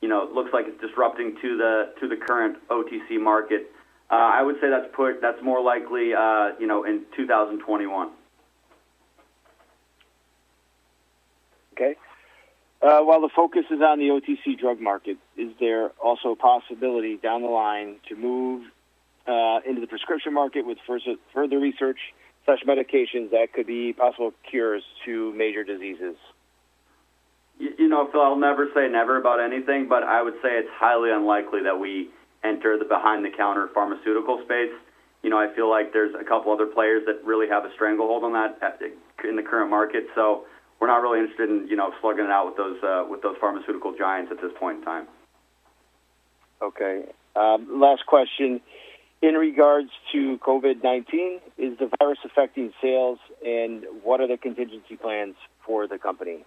you 0.00 0.08
know, 0.08 0.30
looks 0.32 0.50
like 0.52 0.66
it's 0.68 0.80
disrupting 0.80 1.36
to 1.42 1.56
the 1.56 1.92
to 2.00 2.06
the 2.06 2.16
current 2.16 2.58
OTC 2.68 3.20
market, 3.20 3.72
uh, 4.08 4.14
I 4.14 4.40
would 4.42 4.56
say 4.60 4.70
that's 4.70 4.86
put 4.94 5.20
that's 5.20 5.42
more 5.42 5.60
likely, 5.60 6.14
uh, 6.14 6.50
you 6.60 6.68
know, 6.68 6.84
in 6.84 7.02
2021. 7.16 8.10
Okay. 11.72 11.96
Uh, 12.86 13.00
while 13.00 13.20
the 13.20 13.30
focus 13.34 13.64
is 13.68 13.80
on 13.80 13.98
the 13.98 14.06
OTC 14.06 14.56
drug 14.56 14.80
market, 14.80 15.16
is 15.36 15.50
there 15.58 15.88
also 16.00 16.30
a 16.30 16.36
possibility 16.36 17.16
down 17.16 17.42
the 17.42 17.48
line 17.48 17.96
to 18.08 18.14
move 18.14 18.62
uh, 19.26 19.58
into 19.66 19.80
the 19.80 19.88
prescription 19.88 20.32
market 20.32 20.64
with 20.64 20.78
further 21.34 21.58
research 21.58 21.98
such 22.44 22.60
medications 22.64 23.32
that 23.32 23.48
could 23.52 23.66
be 23.66 23.92
possible 23.92 24.32
cures 24.48 24.84
to 25.04 25.32
major 25.32 25.64
diseases? 25.64 26.14
You, 27.58 27.70
you 27.76 27.88
know, 27.88 28.08
Phil, 28.12 28.22
I'll 28.22 28.36
never 28.36 28.68
say 28.72 28.86
never 28.88 29.16
about 29.16 29.40
anything, 29.40 29.88
but 29.88 30.04
I 30.04 30.22
would 30.22 30.34
say 30.34 30.50
it's 30.50 30.70
highly 30.74 31.10
unlikely 31.10 31.64
that 31.64 31.80
we 31.80 32.10
enter 32.44 32.78
the 32.78 32.84
behind-the-counter 32.84 33.70
pharmaceutical 33.74 34.44
space. 34.44 34.70
You 35.24 35.30
know, 35.30 35.40
I 35.40 35.52
feel 35.56 35.68
like 35.68 35.92
there's 35.92 36.14
a 36.14 36.22
couple 36.22 36.52
other 36.52 36.66
players 36.66 37.02
that 37.06 37.24
really 37.24 37.48
have 37.48 37.64
a 37.64 37.72
stranglehold 37.74 38.22
on 38.22 38.32
that 38.34 38.60
in 39.28 39.34
the 39.34 39.42
current 39.42 39.70
market. 39.70 40.06
So 40.14 40.44
we're 40.80 40.86
not 40.88 41.02
really 41.02 41.20
interested 41.20 41.48
in 41.48 41.68
you 41.68 41.76
know 41.76 41.92
slugging 42.00 42.24
it 42.24 42.30
out 42.30 42.46
with 42.46 42.56
those 42.56 42.82
uh, 42.82 43.04
with 43.08 43.22
those 43.22 43.36
pharmaceutical 43.40 43.94
giants 43.96 44.30
at 44.30 44.40
this 44.40 44.52
point 44.58 44.78
in 44.78 44.84
time. 44.84 45.06
Okay. 46.62 47.04
Um, 47.34 47.80
last 47.80 48.06
question. 48.06 48.60
In 49.22 49.34
regards 49.34 49.90
to 50.12 50.38
COVID 50.38 50.82
19, 50.84 51.40
is 51.56 51.78
the 51.78 51.90
virus 51.98 52.18
affecting 52.24 52.72
sales 52.82 53.18
and 53.44 53.84
what 54.02 54.20
are 54.20 54.28
the 54.28 54.36
contingency 54.36 54.96
plans 54.96 55.34
for 55.64 55.86
the 55.86 55.98
company? 55.98 56.44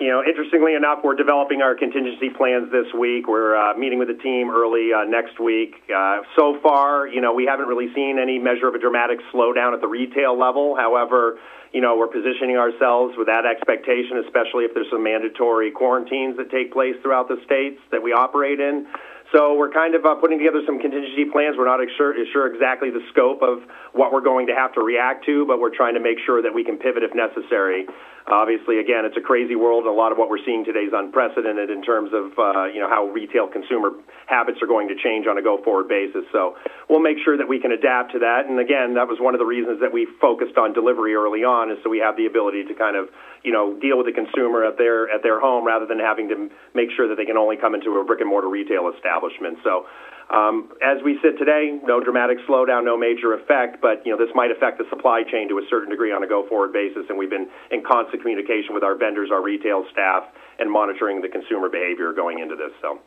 You 0.00 0.08
know, 0.08 0.22
interestingly 0.22 0.74
enough, 0.74 1.00
we're 1.02 1.16
developing 1.16 1.60
our 1.60 1.74
contingency 1.74 2.30
plans 2.30 2.70
this 2.70 2.86
week. 2.94 3.26
We're 3.26 3.56
uh, 3.56 3.76
meeting 3.76 3.98
with 3.98 4.06
the 4.06 4.22
team 4.22 4.48
early 4.48 4.92
uh, 4.92 5.02
next 5.04 5.40
week. 5.40 5.74
Uh, 5.90 6.22
so 6.36 6.58
far, 6.62 7.08
you 7.08 7.20
know, 7.20 7.34
we 7.34 7.46
haven't 7.46 7.66
really 7.66 7.92
seen 7.94 8.18
any 8.22 8.38
measure 8.38 8.68
of 8.68 8.74
a 8.74 8.78
dramatic 8.78 9.18
slowdown 9.34 9.74
at 9.74 9.80
the 9.80 9.88
retail 9.88 10.38
level. 10.38 10.76
However, 10.76 11.38
you 11.72 11.80
know, 11.80 11.96
we're 11.96 12.08
positioning 12.08 12.56
ourselves 12.56 13.14
with 13.18 13.26
that 13.26 13.44
expectation, 13.44 14.22
especially 14.24 14.64
if 14.64 14.72
there's 14.72 14.88
some 14.90 15.02
mandatory 15.02 15.70
quarantines 15.70 16.36
that 16.36 16.50
take 16.50 16.72
place 16.72 16.94
throughout 17.02 17.28
the 17.28 17.36
states 17.44 17.80
that 17.90 18.02
we 18.02 18.12
operate 18.12 18.60
in. 18.60 18.86
So 19.32 19.54
we're 19.54 19.70
kind 19.70 19.94
of 19.94 20.06
uh, 20.06 20.14
putting 20.16 20.38
together 20.38 20.64
some 20.64 20.80
contingency 20.80 21.26
plans. 21.28 21.56
We're 21.58 21.68
not 21.68 21.84
sure, 21.96 22.16
sure 22.32 22.48
exactly 22.48 22.88
the 22.88 23.04
scope 23.12 23.42
of 23.42 23.60
what 23.92 24.12
we're 24.12 24.24
going 24.24 24.46
to 24.46 24.54
have 24.54 24.72
to 24.74 24.80
react 24.80 25.26
to, 25.26 25.44
but 25.44 25.60
we're 25.60 25.74
trying 25.74 25.94
to 25.94 26.00
make 26.00 26.16
sure 26.24 26.40
that 26.40 26.54
we 26.54 26.64
can 26.64 26.78
pivot 26.78 27.02
if 27.02 27.12
necessary. 27.12 27.84
Obviously, 28.26 28.80
again, 28.80 29.04
it's 29.04 29.16
a 29.16 29.24
crazy 29.24 29.56
world, 29.56 29.84
and 29.84 29.92
a 29.92 29.96
lot 29.96 30.12
of 30.12 30.18
what 30.18 30.28
we're 30.28 30.44
seeing 30.44 30.64
today 30.64 30.84
is 30.84 30.92
unprecedented 30.92 31.68
in 31.68 31.82
terms 31.82 32.12
of 32.12 32.32
uh, 32.36 32.64
you 32.68 32.80
know 32.80 32.88
how 32.88 33.08
retail 33.08 33.48
consumer 33.48 33.92
habits 34.26 34.60
are 34.60 34.66
going 34.68 34.88
to 34.88 34.96
change 34.96 35.26
on 35.26 35.38
a 35.38 35.42
go-forward 35.42 35.88
basis. 35.88 36.24
So 36.32 36.56
we'll 36.88 37.00
make 37.00 37.16
sure 37.24 37.36
that 37.36 37.48
we 37.48 37.60
can 37.60 37.72
adapt 37.72 38.12
to 38.12 38.18
that. 38.20 38.44
And 38.44 38.60
again, 38.60 38.94
that 38.94 39.08
was 39.08 39.16
one 39.20 39.34
of 39.34 39.40
the 39.40 39.48
reasons 39.48 39.80
that 39.80 39.92
we 39.92 40.06
focused 40.20 40.56
on 40.56 40.72
delivery 40.72 41.14
early 41.14 41.44
on, 41.44 41.70
is 41.72 41.78
so 41.82 41.88
we 41.88 42.00
have 42.00 42.16
the 42.16 42.26
ability 42.26 42.64
to 42.64 42.74
kind 42.74 42.96
of 42.96 43.08
you 43.44 43.52
know 43.52 43.78
deal 43.80 43.96
with 43.96 44.06
the 44.06 44.12
consumer 44.12 44.64
at 44.64 44.78
their 44.78 45.10
at 45.10 45.22
their 45.22 45.40
home 45.40 45.66
rather 45.66 45.86
than 45.86 45.98
having 45.98 46.28
to 46.28 46.50
make 46.74 46.90
sure 46.96 47.08
that 47.08 47.16
they 47.16 47.24
can 47.24 47.36
only 47.36 47.56
come 47.56 47.74
into 47.74 47.90
a 47.98 48.04
brick 48.04 48.20
and 48.20 48.28
mortar 48.28 48.48
retail 48.48 48.90
establishment. 48.94 49.58
So 49.62 49.86
um, 50.30 50.68
as 50.84 51.02
we 51.02 51.18
sit 51.22 51.38
today, 51.38 51.80
no 51.84 52.00
dramatic 52.04 52.36
slowdown, 52.46 52.84
no 52.84 52.98
major 52.98 53.32
effect, 53.32 53.80
but 53.80 54.04
you 54.04 54.12
know 54.12 54.18
this 54.18 54.34
might 54.34 54.50
affect 54.50 54.76
the 54.76 54.84
supply 54.90 55.22
chain 55.24 55.48
to 55.48 55.58
a 55.58 55.64
certain 55.70 55.88
degree 55.88 56.12
on 56.12 56.22
a 56.22 56.28
go-forward 56.28 56.72
basis, 56.72 57.08
and 57.08 57.16
we've 57.16 57.30
been 57.30 57.48
in 57.70 57.82
constant 57.82 58.20
communication 58.20 58.74
with 58.74 58.84
our 58.84 58.94
vendors, 58.94 59.30
our 59.32 59.42
retail 59.42 59.86
staff, 59.90 60.24
and 60.58 60.70
monitoring 60.70 61.22
the 61.22 61.28
consumer 61.28 61.68
behavior 61.68 62.12
going 62.12 62.40
into 62.40 62.56
this. 62.56 62.72
So. 62.82 63.00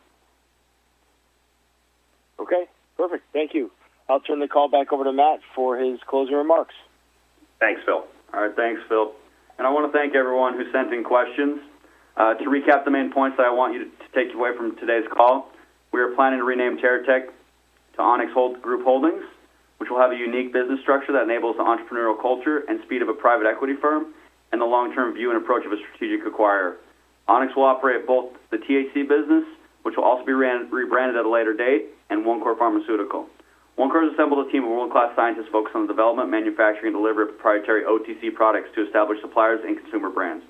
Okay, 2.40 2.66
perfect. 2.98 3.24
Thank 3.34 3.54
you. 3.54 3.70
I'll 4.10 4.20
turn 4.20 4.40
the 4.40 4.48
call 4.48 4.68
back 4.68 4.92
over 4.92 5.04
to 5.04 5.14
Matt 5.14 5.42
for 5.56 5.78
his 5.78 6.00
closing 6.08 6.36
remarks. 6.36 6.74
Thanks, 7.60 7.82
Phil. 7.86 8.04
All 8.34 8.42
right, 8.42 8.56
thanks, 8.56 8.82
Phil. 8.90 9.14
And 9.62 9.68
I 9.68 9.70
want 9.70 9.86
to 9.86 9.96
thank 9.96 10.16
everyone 10.16 10.58
who 10.58 10.66
sent 10.72 10.92
in 10.92 11.04
questions. 11.04 11.62
Uh, 12.18 12.34
to 12.34 12.46
recap 12.46 12.84
the 12.84 12.90
main 12.90 13.14
points 13.14 13.38
that 13.38 13.46
I 13.46 13.54
want 13.54 13.76
you 13.76 13.86
to, 13.86 13.86
to 13.86 14.08
take 14.16 14.34
away 14.34 14.58
from 14.58 14.76
today's 14.78 15.06
call, 15.14 15.52
we 15.94 16.02
are 16.02 16.16
planning 16.16 16.40
to 16.40 16.44
rename 16.44 16.80
TerraTech 16.80 17.30
to 17.94 18.02
Onyx 18.02 18.34
Hold 18.34 18.60
Group 18.64 18.84
Holdings, 18.84 19.22
which 19.78 19.92
will 19.92 20.00
have 20.00 20.10
a 20.10 20.16
unique 20.16 20.52
business 20.52 20.82
structure 20.82 21.14
that 21.14 21.22
enables 21.22 21.58
the 21.58 21.64
entrepreneurial 21.64 22.20
culture 22.20 22.66
and 22.68 22.82
speed 22.86 23.04
of 23.04 23.10
a 23.10 23.14
private 23.14 23.46
equity 23.46 23.76
firm 23.80 24.16
and 24.52 24.60
the 24.60 24.66
long-term 24.66 25.14
view 25.14 25.30
and 25.30 25.38
approach 25.38 25.64
of 25.64 25.72
a 25.72 25.78
strategic 25.78 26.26
acquirer. 26.26 26.78
Onyx 27.28 27.56
will 27.56 27.66
operate 27.66 28.08
both 28.08 28.34
the 28.50 28.58
THC 28.58 29.08
business, 29.08 29.46
which 29.84 29.96
will 29.96 30.06
also 30.06 30.26
be 30.26 30.34
ran, 30.34 30.72
rebranded 30.72 31.18
at 31.18 31.26
a 31.26 31.30
later 31.30 31.54
date, 31.54 31.86
and 32.10 32.26
OneCore 32.26 32.58
Pharmaceutical. 32.58 33.28
OneCore 33.82 34.06
has 34.06 34.14
assembled 34.14 34.46
a 34.46 34.52
team 34.52 34.64
of 34.64 34.70
world-class 34.70 35.10
scientists 35.16 35.50
focused 35.52 35.74
on 35.74 35.90
the 35.90 35.94
development, 35.98 36.30
manufacturing, 36.30 36.94
and 36.94 37.02
delivery 37.02 37.26
of 37.26 37.34
proprietary 37.34 37.82
OTC 37.82 38.30
products 38.30 38.70
to 38.76 38.86
establish 38.86 39.18
suppliers 39.22 39.60
and 39.66 39.74
consumer 39.74 40.12
brands. 40.12 40.46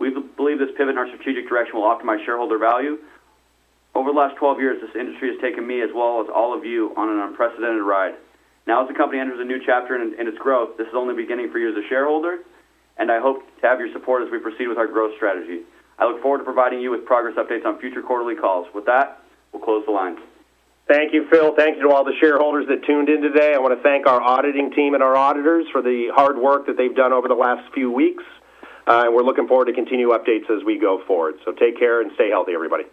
We 0.00 0.10
believe 0.10 0.58
this 0.58 0.74
pivot 0.74 0.90
in 0.90 0.98
our 0.98 1.06
strategic 1.06 1.48
direction 1.48 1.78
will 1.78 1.86
optimize 1.86 2.26
shareholder 2.26 2.58
value. 2.58 2.98
Over 3.94 4.10
the 4.10 4.18
last 4.18 4.34
12 4.34 4.58
years, 4.58 4.82
this 4.82 4.98
industry 4.98 5.30
has 5.30 5.38
taken 5.40 5.64
me 5.64 5.80
as 5.80 5.90
well 5.94 6.20
as 6.20 6.26
all 6.26 6.58
of 6.58 6.66
you 6.66 6.90
on 6.96 7.08
an 7.08 7.20
unprecedented 7.20 7.86
ride. 7.86 8.18
Now, 8.66 8.82
as 8.82 8.88
the 8.88 8.98
company 8.98 9.22
enters 9.22 9.38
a 9.38 9.46
new 9.46 9.62
chapter 9.64 9.94
in, 9.94 10.18
in 10.18 10.26
its 10.26 10.38
growth, 10.38 10.76
this 10.76 10.88
is 10.88 10.94
only 10.98 11.14
beginning 11.14 11.52
for 11.52 11.62
you 11.62 11.70
as 11.70 11.78
a 11.78 11.86
shareholder, 11.86 12.42
and 12.98 13.12
I 13.12 13.20
hope 13.20 13.46
to 13.60 13.66
have 13.68 13.78
your 13.78 13.92
support 13.92 14.26
as 14.26 14.32
we 14.32 14.42
proceed 14.42 14.66
with 14.66 14.76
our 14.76 14.90
growth 14.90 15.14
strategy. 15.14 15.62
I 16.00 16.10
look 16.10 16.20
forward 16.20 16.38
to 16.38 16.44
providing 16.44 16.80
you 16.80 16.90
with 16.90 17.06
progress 17.06 17.38
updates 17.38 17.64
on 17.64 17.78
future 17.78 18.02
quarterly 18.02 18.34
calls. 18.34 18.66
With 18.74 18.86
that, 18.86 19.22
we'll 19.52 19.62
close 19.62 19.86
the 19.86 19.92
lines. 19.92 20.18
Thank 20.88 21.12
you, 21.12 21.26
Phil. 21.30 21.54
Thank 21.56 21.76
you 21.76 21.88
to 21.88 21.94
all 21.94 22.04
the 22.04 22.14
shareholders 22.20 22.66
that 22.68 22.84
tuned 22.86 23.08
in 23.08 23.20
today. 23.20 23.54
I 23.54 23.58
want 23.58 23.76
to 23.76 23.82
thank 23.82 24.06
our 24.06 24.20
auditing 24.20 24.70
team 24.70 24.94
and 24.94 25.02
our 25.02 25.16
auditors 25.16 25.66
for 25.72 25.82
the 25.82 26.10
hard 26.14 26.38
work 26.38 26.66
that 26.66 26.76
they've 26.76 26.94
done 26.94 27.12
over 27.12 27.26
the 27.26 27.34
last 27.34 27.72
few 27.74 27.90
weeks. 27.90 28.22
Uh, 28.86 29.02
and 29.06 29.14
we're 29.14 29.24
looking 29.24 29.48
forward 29.48 29.64
to 29.64 29.72
continue 29.72 30.10
updates 30.10 30.48
as 30.48 30.62
we 30.64 30.78
go 30.78 31.02
forward. 31.06 31.34
So 31.44 31.50
take 31.50 31.76
care 31.76 32.00
and 32.02 32.12
stay 32.14 32.30
healthy, 32.30 32.52
everybody. 32.54 32.84